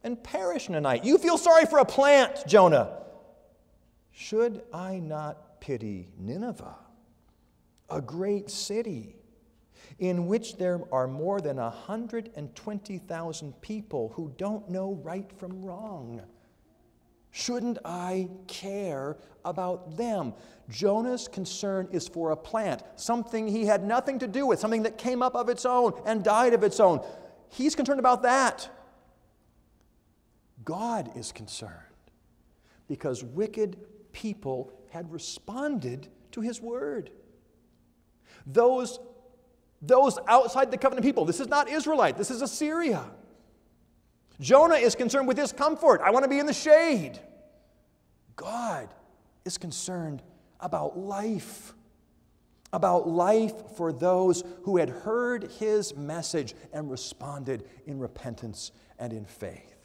and 0.03 0.21
perished 0.23 0.69
in 0.69 0.73
a 0.75 0.81
night. 0.81 1.05
You 1.05 1.19
feel 1.19 1.37
sorry 1.37 1.67
for 1.67 1.77
a 1.77 1.85
plant, 1.85 2.47
Jonah. 2.47 2.97
Should 4.11 4.63
I 4.73 4.97
not 4.97 5.61
pity 5.61 6.09
Nineveh, 6.17 6.75
a 7.91 8.01
great 8.01 8.49
city? 8.49 9.15
in 10.01 10.27
which 10.27 10.57
there 10.57 10.81
are 10.91 11.07
more 11.07 11.39
than 11.39 11.57
120,000 11.57 13.61
people 13.61 14.11
who 14.15 14.33
don't 14.35 14.67
know 14.67 14.99
right 15.03 15.31
from 15.37 15.63
wrong. 15.63 16.21
Shouldn't 17.29 17.77
I 17.85 18.27
care 18.47 19.17
about 19.45 19.95
them? 19.95 20.33
Jonah's 20.69 21.27
concern 21.27 21.87
is 21.91 22.07
for 22.07 22.31
a 22.31 22.35
plant, 22.35 22.81
something 22.95 23.47
he 23.47 23.65
had 23.65 23.85
nothing 23.85 24.17
to 24.19 24.27
do 24.27 24.47
with, 24.47 24.59
something 24.59 24.83
that 24.83 24.97
came 24.97 25.21
up 25.21 25.35
of 25.35 25.49
its 25.49 25.65
own 25.65 25.93
and 26.05 26.23
died 26.23 26.53
of 26.53 26.63
its 26.63 26.79
own. 26.79 27.05
He's 27.49 27.75
concerned 27.75 27.99
about 27.99 28.23
that. 28.23 28.69
God 30.65 31.15
is 31.15 31.31
concerned 31.31 31.75
because 32.87 33.23
wicked 33.23 33.77
people 34.11 34.73
had 34.89 35.11
responded 35.11 36.07
to 36.31 36.41
his 36.41 36.59
word. 36.59 37.11
Those 38.45 38.99
those 39.81 40.19
outside 40.27 40.69
the 40.69 40.77
covenant 40.77 41.05
people. 41.05 41.25
This 41.25 41.39
is 41.39 41.47
not 41.47 41.67
Israelite, 41.69 42.17
this 42.17 42.31
is 42.31 42.41
Assyria. 42.41 43.05
Jonah 44.39 44.75
is 44.75 44.95
concerned 44.95 45.27
with 45.27 45.37
his 45.37 45.51
comfort. 45.51 46.01
I 46.03 46.11
want 46.11 46.23
to 46.23 46.29
be 46.29 46.39
in 46.39 46.45
the 46.45 46.53
shade. 46.53 47.19
God 48.35 48.89
is 49.45 49.57
concerned 49.57 50.23
about 50.59 50.97
life, 50.97 51.73
about 52.73 53.07
life 53.07 53.53
for 53.75 53.91
those 53.91 54.43
who 54.63 54.77
had 54.77 54.89
heard 54.89 55.51
his 55.59 55.95
message 55.95 56.55
and 56.73 56.89
responded 56.89 57.67
in 57.85 57.99
repentance 57.99 58.71
and 58.97 59.13
in 59.13 59.25
faith. 59.25 59.75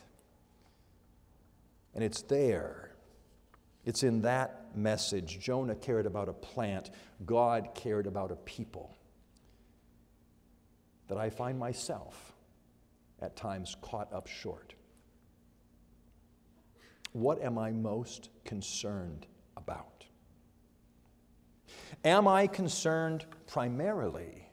And 1.94 2.04
it's 2.04 2.22
there, 2.22 2.92
it's 3.84 4.02
in 4.02 4.22
that 4.22 4.65
message. 4.76 5.38
Jonah 5.40 5.74
cared 5.74 6.06
about 6.06 6.28
a 6.28 6.32
plant, 6.32 6.90
God 7.24 7.70
cared 7.74 8.06
about 8.06 8.30
a 8.30 8.36
people 8.36 8.96
that 11.08 11.18
I 11.18 11.30
find 11.30 11.58
myself 11.58 12.32
at 13.20 13.36
times 13.36 13.76
caught 13.80 14.12
up 14.12 14.26
short. 14.26 14.74
What 17.12 17.42
am 17.42 17.56
I 17.58 17.70
most 17.70 18.28
concerned 18.44 19.26
about? 19.56 20.04
Am 22.04 22.28
I 22.28 22.46
concerned 22.46 23.24
primarily 23.46 24.46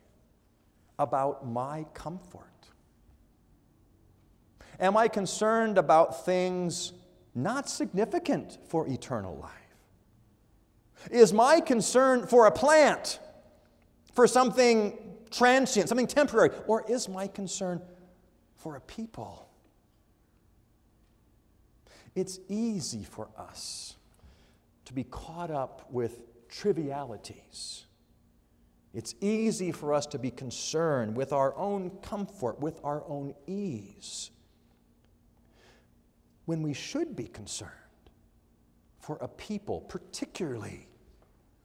about 0.98 1.48
my 1.48 1.86
comfort? 1.94 2.48
Am 4.80 4.96
I 4.96 5.08
concerned 5.08 5.78
about 5.78 6.26
things 6.26 6.94
not 7.36 7.70
significant 7.70 8.58
for 8.68 8.88
eternal 8.88 9.38
life? 9.38 9.63
Is 11.12 11.34
my 11.34 11.60
concern 11.60 12.28
for 12.28 12.48
a 12.48 12.52
plant, 12.52 13.20
for 14.14 14.28
something 14.28 14.98
transient, 15.32 15.90
something 15.90 16.08
temporary? 16.08 16.52
Or 16.68 16.84
is 16.90 17.10
my 17.10 17.28
concern 17.28 17.82
for 18.56 18.76
a 18.76 18.82
people? 18.82 19.50
It's 22.16 22.40
easy 22.48 23.04
for 23.04 23.30
us 23.38 23.96
to 24.86 24.94
be 24.94 25.04
caught 25.04 25.52
up 25.52 25.92
with 25.92 26.22
trivialities. 26.48 27.86
It's 28.94 29.16
easy 29.22 29.72
for 29.72 29.94
us 29.94 30.06
to 30.08 30.20
be 30.20 30.30
concerned 30.30 31.18
with 31.18 31.34
our 31.34 31.56
own 31.58 31.90
comfort, 32.04 32.60
with 32.60 32.80
our 32.84 33.04
own 33.08 33.34
ease, 33.48 34.30
when 36.46 36.62
we 36.62 36.74
should 36.74 37.16
be 37.16 37.26
concerned 37.26 37.72
for 39.00 39.18
a 39.20 39.28
people, 39.28 39.82
particularly 39.82 40.88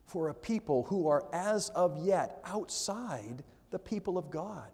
for 0.08 0.30
a 0.30 0.34
people 0.34 0.84
who 0.84 1.06
are 1.06 1.26
as 1.32 1.68
of 1.70 2.04
yet 2.04 2.40
outside 2.44 3.44
the 3.70 3.78
people 3.78 4.16
of 4.16 4.30
God. 4.30 4.70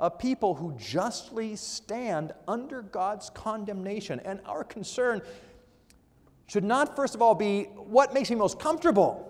A 0.00 0.10
people 0.10 0.54
who 0.54 0.74
justly 0.78 1.54
stand 1.54 2.32
under 2.48 2.82
God's 2.82 3.30
condemnation. 3.30 4.20
And 4.24 4.40
our 4.46 4.64
concern 4.64 5.22
should 6.46 6.64
not, 6.64 6.96
first 6.96 7.14
of 7.14 7.22
all, 7.22 7.34
be 7.34 7.64
what 7.64 8.14
makes 8.14 8.30
me 8.30 8.36
most 8.36 8.58
comfortable, 8.58 9.22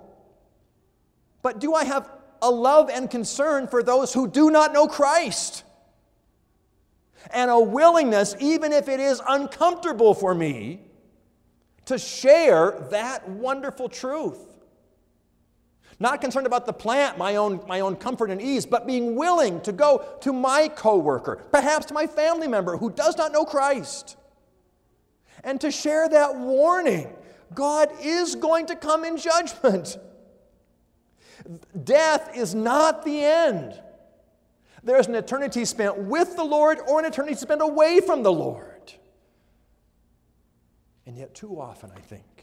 but 1.42 1.60
do 1.60 1.74
I 1.74 1.84
have 1.84 2.10
a 2.42 2.50
love 2.50 2.90
and 2.90 3.10
concern 3.10 3.66
for 3.66 3.82
those 3.82 4.12
who 4.12 4.28
do 4.28 4.50
not 4.50 4.72
know 4.72 4.86
Christ? 4.86 5.64
And 7.32 7.50
a 7.50 7.58
willingness, 7.58 8.36
even 8.38 8.72
if 8.72 8.88
it 8.88 9.00
is 9.00 9.20
uncomfortable 9.26 10.14
for 10.14 10.34
me, 10.34 10.80
to 11.86 11.98
share 11.98 12.88
that 12.90 13.28
wonderful 13.28 13.88
truth. 13.88 14.55
Not 15.98 16.20
concerned 16.20 16.46
about 16.46 16.66
the 16.66 16.72
plant, 16.72 17.16
my 17.16 17.36
own, 17.36 17.60
my 17.66 17.80
own 17.80 17.96
comfort 17.96 18.30
and 18.30 18.40
ease, 18.40 18.66
but 18.66 18.86
being 18.86 19.16
willing 19.16 19.60
to 19.62 19.72
go 19.72 20.04
to 20.20 20.32
my 20.32 20.68
coworker, 20.68 21.36
perhaps 21.50 21.86
to 21.86 21.94
my 21.94 22.06
family 22.06 22.48
member 22.48 22.76
who 22.76 22.90
does 22.90 23.16
not 23.16 23.32
know 23.32 23.44
Christ, 23.44 24.16
and 25.42 25.60
to 25.60 25.70
share 25.70 26.08
that 26.08 26.36
warning. 26.36 27.14
God 27.54 27.90
is 28.02 28.34
going 28.34 28.66
to 28.66 28.76
come 28.76 29.04
in 29.04 29.16
judgment. 29.16 29.96
Death 31.84 32.36
is 32.36 32.54
not 32.54 33.04
the 33.04 33.24
end. 33.24 33.80
There's 34.82 35.06
an 35.06 35.14
eternity 35.14 35.64
spent 35.64 35.96
with 35.96 36.36
the 36.36 36.44
Lord 36.44 36.78
or 36.86 37.00
an 37.00 37.06
eternity 37.06 37.36
spent 37.36 37.62
away 37.62 38.00
from 38.00 38.22
the 38.22 38.32
Lord. 38.32 38.92
And 41.06 41.16
yet, 41.16 41.34
too 41.34 41.60
often, 41.60 41.90
I 41.96 42.00
think, 42.00 42.35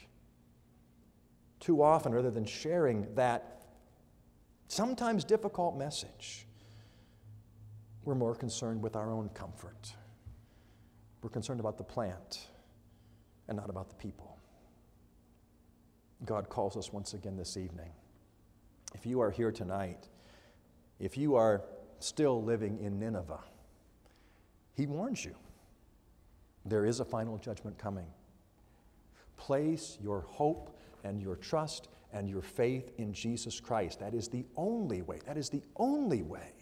too 1.63 1.82
often, 1.82 2.13
rather 2.13 2.30
than 2.30 2.43
sharing 2.43 3.08
that 3.15 3.62
sometimes 4.67 5.23
difficult 5.23 5.78
message, 5.78 6.45
we're 8.04 8.15
more 8.15 8.36
concerned 8.36 8.82
with 8.82 8.97
our 8.97 9.10
own 9.10 9.30
comfort. 9.30 9.93
We're 11.21 11.30
concerned 11.30 11.62
about 11.62 11.78
the 11.78 11.84
plant 11.86 12.47
and 13.47 13.56
not 13.56 13.69
about 13.69 13.88
the 13.88 13.95
people. 13.95 14.38
God 16.26 16.49
calls 16.49 16.76
us 16.76 16.91
once 16.91 17.13
again 17.13 17.38
this 17.38 17.56
evening. 17.56 17.91
If 18.93 19.06
you 19.06 19.21
are 19.21 19.32
here 19.32 19.52
tonight, 19.52 20.10
if 20.99 21.17
you 21.17 21.36
are 21.36 21.63
still 21.99 22.43
living 22.43 22.78
in 22.80 22.99
Nineveh, 22.99 23.39
He 24.73 24.86
warns 24.86 25.23
you 25.23 25.36
there 26.65 26.86
is 26.86 26.99
a 26.99 27.06
final 27.06 27.38
judgment 27.38 27.78
coming. 27.78 28.08
Place 29.38 29.97
your 30.02 30.21
hope 30.28 30.78
and 31.04 31.22
your 31.22 31.36
trust 31.36 31.88
and 32.13 32.30
your 32.30 32.42
faith 32.42 32.92
in 32.98 33.13
Jesus 33.13 33.60
Christ. 33.60 34.00
That 34.00 34.13
is 34.13 34.28
the 34.28 34.46
only 34.56 35.02
way, 35.02 35.20
that 35.26 35.38
is 35.38 35.50
the 35.50 35.63
only 35.76 36.22
way 36.22 36.54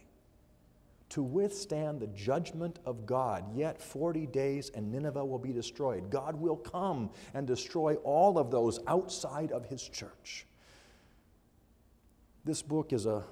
to 1.09 1.21
withstand 1.21 1.99
the 1.99 2.07
judgment 2.07 2.79
of 2.85 3.05
God. 3.05 3.43
Yet 3.53 3.81
40 3.81 4.27
days 4.27 4.71
and 4.73 4.89
Nineveh 4.89 5.25
will 5.25 5.39
be 5.39 5.51
destroyed. 5.51 6.09
God 6.09 6.35
will 6.35 6.55
come 6.55 7.09
and 7.33 7.45
destroy 7.45 7.95
all 7.95 8.39
of 8.39 8.49
those 8.49 8.79
outside 8.87 9.51
of 9.51 9.65
his 9.65 9.87
church. 9.87 10.45
This 12.45 12.61
book 12.61 12.93
is 12.93 13.05
a, 13.05 13.25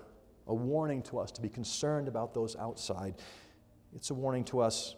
a 0.46 0.54
warning 0.54 1.02
to 1.04 1.20
us 1.20 1.32
to 1.32 1.42
be 1.42 1.48
concerned 1.48 2.10
about 2.10 2.34
those 2.34 2.58
outside. 2.58 3.16
It's 3.96 4.10
a 4.10 4.14
warning 4.14 4.44
to 4.46 4.60
us 4.60 4.96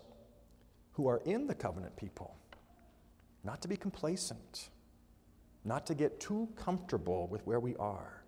who 0.94 1.08
are 1.08 1.22
in 1.24 1.46
the 1.46 1.56
covenant 1.56 1.96
people 1.96 2.36
not 3.44 3.62
to 3.62 3.68
be 3.68 3.78
complacent 3.78 4.70
not 5.64 5.86
to 5.88 5.96
get 5.96 6.20
too 6.20 6.50
comfortable 6.56 7.28
with 7.28 7.46
where 7.46 7.60
we 7.60 7.76
are, 7.76 8.24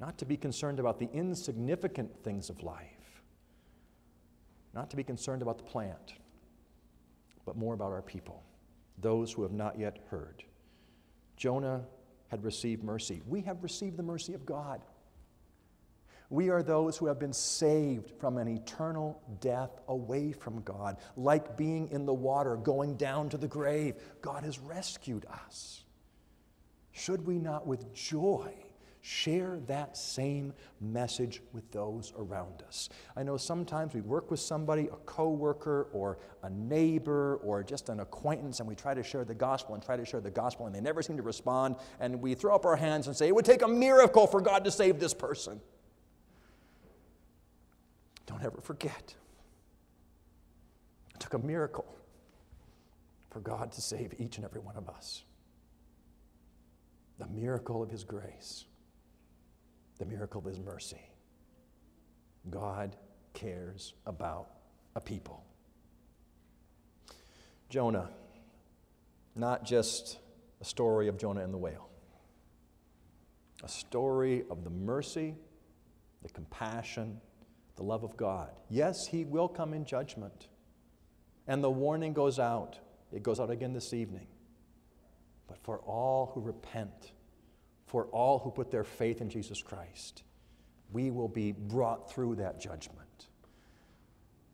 not 0.00 0.18
to 0.18 0.24
be 0.24 0.36
concerned 0.36 0.78
about 0.78 0.98
the 0.98 1.08
insignificant 1.12 2.22
things 2.22 2.50
of 2.50 2.62
life, 2.62 3.22
not 4.74 4.90
to 4.90 4.96
be 4.96 5.04
concerned 5.04 5.42
about 5.42 5.58
the 5.58 5.64
plant, 5.64 6.14
but 7.44 7.56
more 7.56 7.74
about 7.74 7.92
our 7.92 8.02
people, 8.02 8.42
those 8.98 9.32
who 9.32 9.42
have 9.42 9.52
not 9.52 9.78
yet 9.78 9.98
heard. 10.08 10.44
Jonah 11.36 11.84
had 12.28 12.44
received 12.44 12.82
mercy. 12.82 13.22
We 13.26 13.42
have 13.42 13.62
received 13.62 13.96
the 13.96 14.02
mercy 14.02 14.34
of 14.34 14.46
God. 14.46 14.80
We 16.30 16.48
are 16.48 16.62
those 16.62 16.96
who 16.96 17.06
have 17.06 17.18
been 17.18 17.32
saved 17.32 18.10
from 18.18 18.38
an 18.38 18.48
eternal 18.48 19.20
death 19.40 19.70
away 19.88 20.32
from 20.32 20.62
God, 20.62 20.96
like 21.16 21.56
being 21.56 21.88
in 21.90 22.06
the 22.06 22.14
water, 22.14 22.56
going 22.56 22.96
down 22.96 23.28
to 23.28 23.36
the 23.36 23.46
grave. 23.46 23.96
God 24.20 24.42
has 24.42 24.58
rescued 24.58 25.26
us. 25.26 25.83
Should 26.94 27.26
we 27.26 27.38
not 27.38 27.66
with 27.66 27.92
joy 27.92 28.54
share 29.04 29.58
that 29.66 29.98
same 29.98 30.50
message 30.80 31.42
with 31.52 31.70
those 31.72 32.14
around 32.16 32.62
us. 32.66 32.88
I 33.14 33.22
know 33.22 33.36
sometimes 33.36 33.92
we 33.92 34.00
work 34.00 34.30
with 34.30 34.40
somebody, 34.40 34.84
a 34.86 34.96
coworker 35.04 35.88
or 35.92 36.16
a 36.42 36.48
neighbor 36.48 37.38
or 37.44 37.62
just 37.62 37.90
an 37.90 38.00
acquaintance, 38.00 38.60
and 38.60 38.68
we 38.68 38.74
try 38.74 38.94
to 38.94 39.02
share 39.02 39.22
the 39.22 39.34
gospel 39.34 39.74
and 39.74 39.84
try 39.84 39.98
to 39.98 40.06
share 40.06 40.22
the 40.22 40.30
gospel, 40.30 40.64
and 40.64 40.74
they 40.74 40.80
never 40.80 41.02
seem 41.02 41.18
to 41.18 41.22
respond. 41.22 41.76
And 42.00 42.22
we 42.22 42.34
throw 42.34 42.54
up 42.54 42.64
our 42.64 42.76
hands 42.76 43.06
and 43.06 43.14
say, 43.14 43.28
It 43.28 43.34
would 43.34 43.44
take 43.44 43.60
a 43.60 43.68
miracle 43.68 44.26
for 44.26 44.40
God 44.40 44.64
to 44.64 44.70
save 44.70 44.98
this 44.98 45.12
person. 45.12 45.60
Don't 48.24 48.42
ever 48.42 48.62
forget. 48.62 49.14
It 51.14 51.20
took 51.20 51.34
a 51.34 51.38
miracle 51.38 51.94
for 53.28 53.40
God 53.40 53.70
to 53.72 53.82
save 53.82 54.14
each 54.18 54.38
and 54.38 54.46
every 54.46 54.62
one 54.62 54.76
of 54.76 54.88
us. 54.88 55.24
The 57.18 57.26
miracle 57.28 57.82
of 57.82 57.90
His 57.90 58.04
grace, 58.04 58.64
the 59.98 60.04
miracle 60.04 60.40
of 60.40 60.46
His 60.46 60.58
mercy. 60.58 61.00
God 62.50 62.96
cares 63.32 63.94
about 64.06 64.48
a 64.96 65.00
people. 65.00 65.44
Jonah, 67.68 68.10
not 69.34 69.64
just 69.64 70.18
a 70.60 70.64
story 70.64 71.08
of 71.08 71.16
Jonah 71.18 71.42
and 71.42 71.52
the 71.52 71.58
whale, 71.58 71.88
a 73.62 73.68
story 73.68 74.44
of 74.50 74.64
the 74.64 74.70
mercy, 74.70 75.34
the 76.22 76.28
compassion, 76.28 77.20
the 77.76 77.82
love 77.82 78.04
of 78.04 78.16
God. 78.16 78.50
Yes, 78.68 79.06
He 79.06 79.24
will 79.24 79.48
come 79.48 79.74
in 79.74 79.84
judgment. 79.84 80.48
And 81.46 81.62
the 81.62 81.70
warning 81.70 82.12
goes 82.12 82.38
out. 82.38 82.78
It 83.12 83.22
goes 83.22 83.40
out 83.40 83.50
again 83.50 83.72
this 83.72 83.92
evening. 83.92 84.26
But 85.46 85.58
for 85.58 85.78
all 85.80 86.30
who 86.34 86.40
repent, 86.40 87.12
for 87.86 88.06
all 88.06 88.38
who 88.38 88.50
put 88.50 88.70
their 88.70 88.84
faith 88.84 89.20
in 89.20 89.28
Jesus 89.28 89.62
Christ, 89.62 90.22
we 90.92 91.10
will 91.10 91.28
be 91.28 91.52
brought 91.52 92.10
through 92.10 92.36
that 92.36 92.60
judgment. 92.60 93.28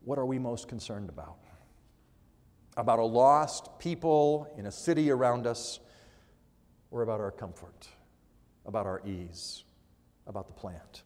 What 0.05 0.19
are 0.19 0.27
we 0.27 0.39
most 0.39 0.69
concerned 0.69 1.09
about? 1.09 1.37
About 2.77 2.99
a 2.99 3.05
lost 3.05 3.79
people 3.79 4.53
in 4.57 4.67
a 4.67 4.73
city 4.73 5.11
around 5.11 5.47
us, 5.47 5.81
or 6.91 7.03
about 7.03 7.21
our 7.21 7.31
comfort, 7.31 7.89
about 8.67 8.87
our 8.87 9.01
ease, 9.07 9.65
about 10.27 10.47
the 10.47 10.53
plant? 10.53 11.03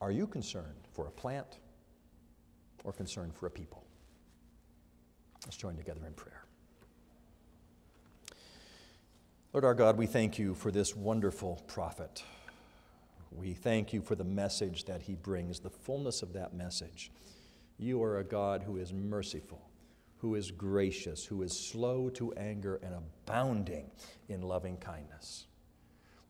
Are 0.00 0.10
you 0.10 0.26
concerned 0.26 0.88
for 0.92 1.06
a 1.06 1.10
plant 1.10 1.58
or 2.84 2.92
concerned 2.92 3.34
for 3.34 3.46
a 3.46 3.50
people? 3.50 3.84
Let's 5.44 5.56
join 5.56 5.76
together 5.76 6.00
in 6.06 6.12
prayer. 6.14 6.39
Lord 9.52 9.64
our 9.64 9.74
God, 9.74 9.98
we 9.98 10.06
thank 10.06 10.38
you 10.38 10.54
for 10.54 10.70
this 10.70 10.94
wonderful 10.94 11.60
prophet. 11.66 12.22
We 13.32 13.52
thank 13.52 13.92
you 13.92 14.00
for 14.00 14.14
the 14.14 14.22
message 14.22 14.84
that 14.84 15.02
he 15.02 15.16
brings, 15.16 15.58
the 15.58 15.70
fullness 15.70 16.22
of 16.22 16.32
that 16.34 16.54
message. 16.54 17.10
You 17.76 18.00
are 18.04 18.18
a 18.18 18.24
God 18.24 18.62
who 18.62 18.76
is 18.76 18.92
merciful, 18.92 19.68
who 20.18 20.36
is 20.36 20.52
gracious, 20.52 21.24
who 21.24 21.42
is 21.42 21.52
slow 21.52 22.08
to 22.10 22.32
anger, 22.34 22.78
and 22.84 22.94
abounding 22.94 23.90
in 24.28 24.40
loving 24.42 24.76
kindness. 24.76 25.48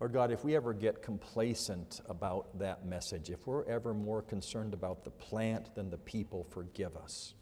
Lord 0.01 0.15
God, 0.15 0.33
if 0.33 0.43
we 0.43 0.57
ever 0.57 0.73
get 0.73 1.03
complacent 1.03 2.01
about 2.09 2.59
that 2.59 2.87
message, 2.87 3.29
if 3.29 3.47
we're 3.47 3.67
ever 3.67 3.93
more 3.93 4.23
concerned 4.23 4.73
about 4.73 5.05
the 5.05 5.11
plant 5.11 5.75
than 5.75 5.91
the 5.91 5.99
people, 5.99 6.43
forgive 6.43 6.97
us. 6.97 7.35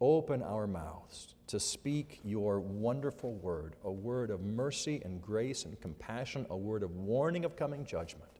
Open 0.00 0.42
our 0.42 0.66
mouths 0.66 1.34
to 1.48 1.58
speak 1.58 2.20
your 2.22 2.60
wonderful 2.60 3.34
word, 3.34 3.74
a 3.84 3.90
word 3.90 4.30
of 4.30 4.42
mercy 4.42 5.00
and 5.04 5.20
grace 5.20 5.64
and 5.64 5.80
compassion, 5.80 6.46
a 6.50 6.56
word 6.56 6.82
of 6.82 6.94
warning 6.94 7.44
of 7.44 7.56
coming 7.56 7.84
judgment, 7.84 8.30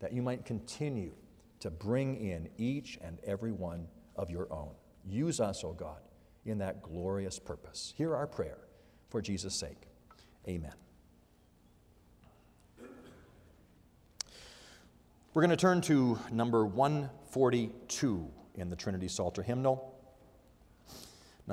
that 0.00 0.12
you 0.12 0.22
might 0.22 0.44
continue 0.44 1.12
to 1.60 1.70
bring 1.70 2.16
in 2.16 2.48
each 2.58 2.98
and 3.02 3.18
every 3.24 3.52
one 3.52 3.88
of 4.16 4.30
your 4.30 4.52
own. 4.52 4.70
Use 5.04 5.40
us, 5.40 5.64
O 5.64 5.68
oh 5.68 5.72
God, 5.72 6.00
in 6.44 6.58
that 6.58 6.82
glorious 6.82 7.38
purpose. 7.38 7.94
Hear 7.96 8.14
our 8.14 8.26
prayer 8.26 8.58
for 9.08 9.20
Jesus' 9.20 9.54
sake. 9.54 9.88
Amen. 10.48 10.74
We're 15.34 15.42
going 15.42 15.50
to 15.50 15.56
turn 15.56 15.80
to 15.82 16.18
number 16.30 16.66
142 16.66 18.30
in 18.56 18.68
the 18.68 18.76
Trinity 18.76 19.08
Psalter 19.08 19.42
hymnal. 19.42 19.91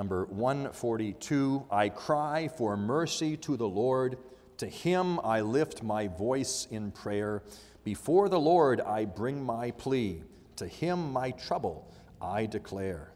Number 0.00 0.24
142 0.30 1.66
I 1.70 1.90
cry 1.90 2.48
for 2.48 2.74
mercy 2.74 3.36
to 3.36 3.58
the 3.58 3.68
Lord. 3.68 4.16
To 4.56 4.66
him 4.66 5.20
I 5.20 5.42
lift 5.42 5.82
my 5.82 6.08
voice 6.08 6.66
in 6.70 6.90
prayer. 6.90 7.42
Before 7.84 8.30
the 8.30 8.40
Lord 8.40 8.80
I 8.80 9.04
bring 9.04 9.44
my 9.44 9.72
plea. 9.72 10.22
To 10.56 10.66
him 10.66 11.12
my 11.12 11.32
trouble 11.32 11.92
I 12.18 12.46
declare. 12.46 13.12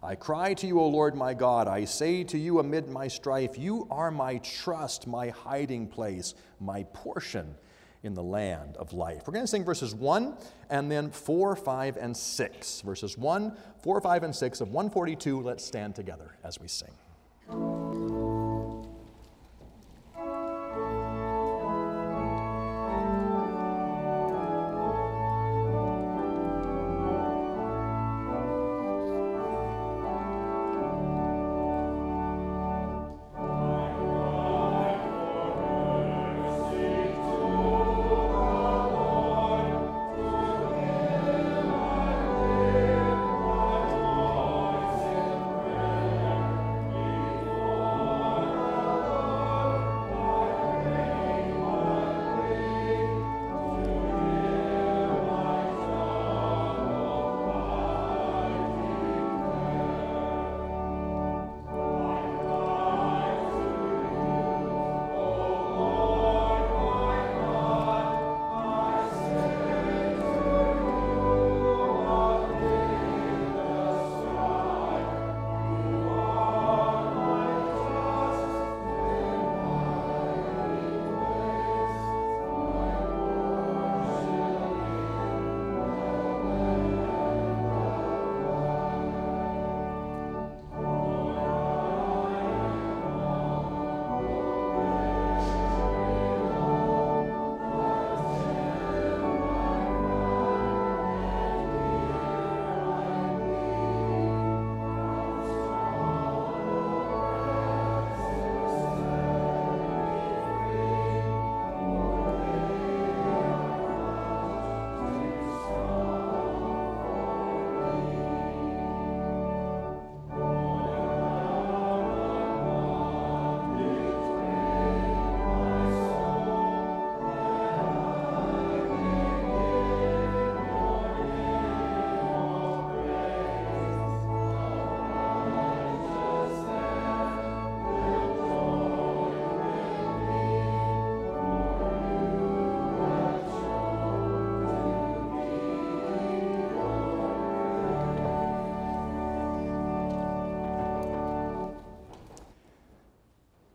I 0.00 0.14
cry 0.14 0.54
to 0.54 0.66
you, 0.68 0.78
O 0.78 0.86
Lord 0.86 1.16
my 1.16 1.34
God. 1.34 1.66
I 1.66 1.84
say 1.84 2.22
to 2.22 2.38
you 2.38 2.60
amid 2.60 2.88
my 2.88 3.08
strife, 3.08 3.58
You 3.58 3.88
are 3.90 4.12
my 4.12 4.38
trust, 4.38 5.08
my 5.08 5.30
hiding 5.30 5.88
place, 5.88 6.34
my 6.60 6.84
portion 6.92 7.56
in 8.08 8.14
the 8.14 8.22
land 8.22 8.76
of 8.78 8.92
life. 8.92 9.22
We're 9.26 9.34
going 9.34 9.44
to 9.44 9.46
sing 9.46 9.64
verses 9.64 9.94
1 9.94 10.34
and 10.70 10.90
then 10.90 11.10
4, 11.10 11.54
5, 11.54 11.96
and 11.98 12.16
6. 12.16 12.80
Verses 12.80 13.16
1, 13.16 13.56
4, 13.82 14.00
5, 14.00 14.22
and 14.24 14.34
6 14.34 14.60
of 14.62 14.68
142. 14.70 15.40
Let's 15.40 15.64
stand 15.64 15.94
together 15.94 16.34
as 16.42 16.58
we 16.58 16.66
sing. 16.66 17.77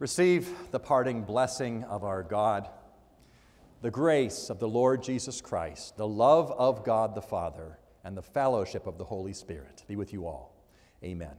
Receive 0.04 0.50
the 0.72 0.82
parting 0.82 1.24
blessing 1.24 1.86
of 1.86 2.04
our 2.04 2.24
God, 2.24 2.68
the 3.82 3.90
grace 3.90 4.50
of 4.50 4.60
the 4.60 4.68
Lord 4.68 5.02
Jesus 5.02 5.40
Christ, 5.40 5.96
the 5.96 6.06
love 6.06 6.52
of 6.52 6.84
God 6.84 7.16
the 7.16 7.22
Father, 7.22 7.80
and 8.04 8.18
the 8.18 8.22
fellowship 8.22 8.86
of 8.86 8.98
the 8.98 9.06
Holy 9.06 9.32
Spirit 9.32 9.86
be 9.88 9.96
with 9.96 10.12
you 10.12 10.28
all. 10.28 10.62
Amen. 11.06 11.38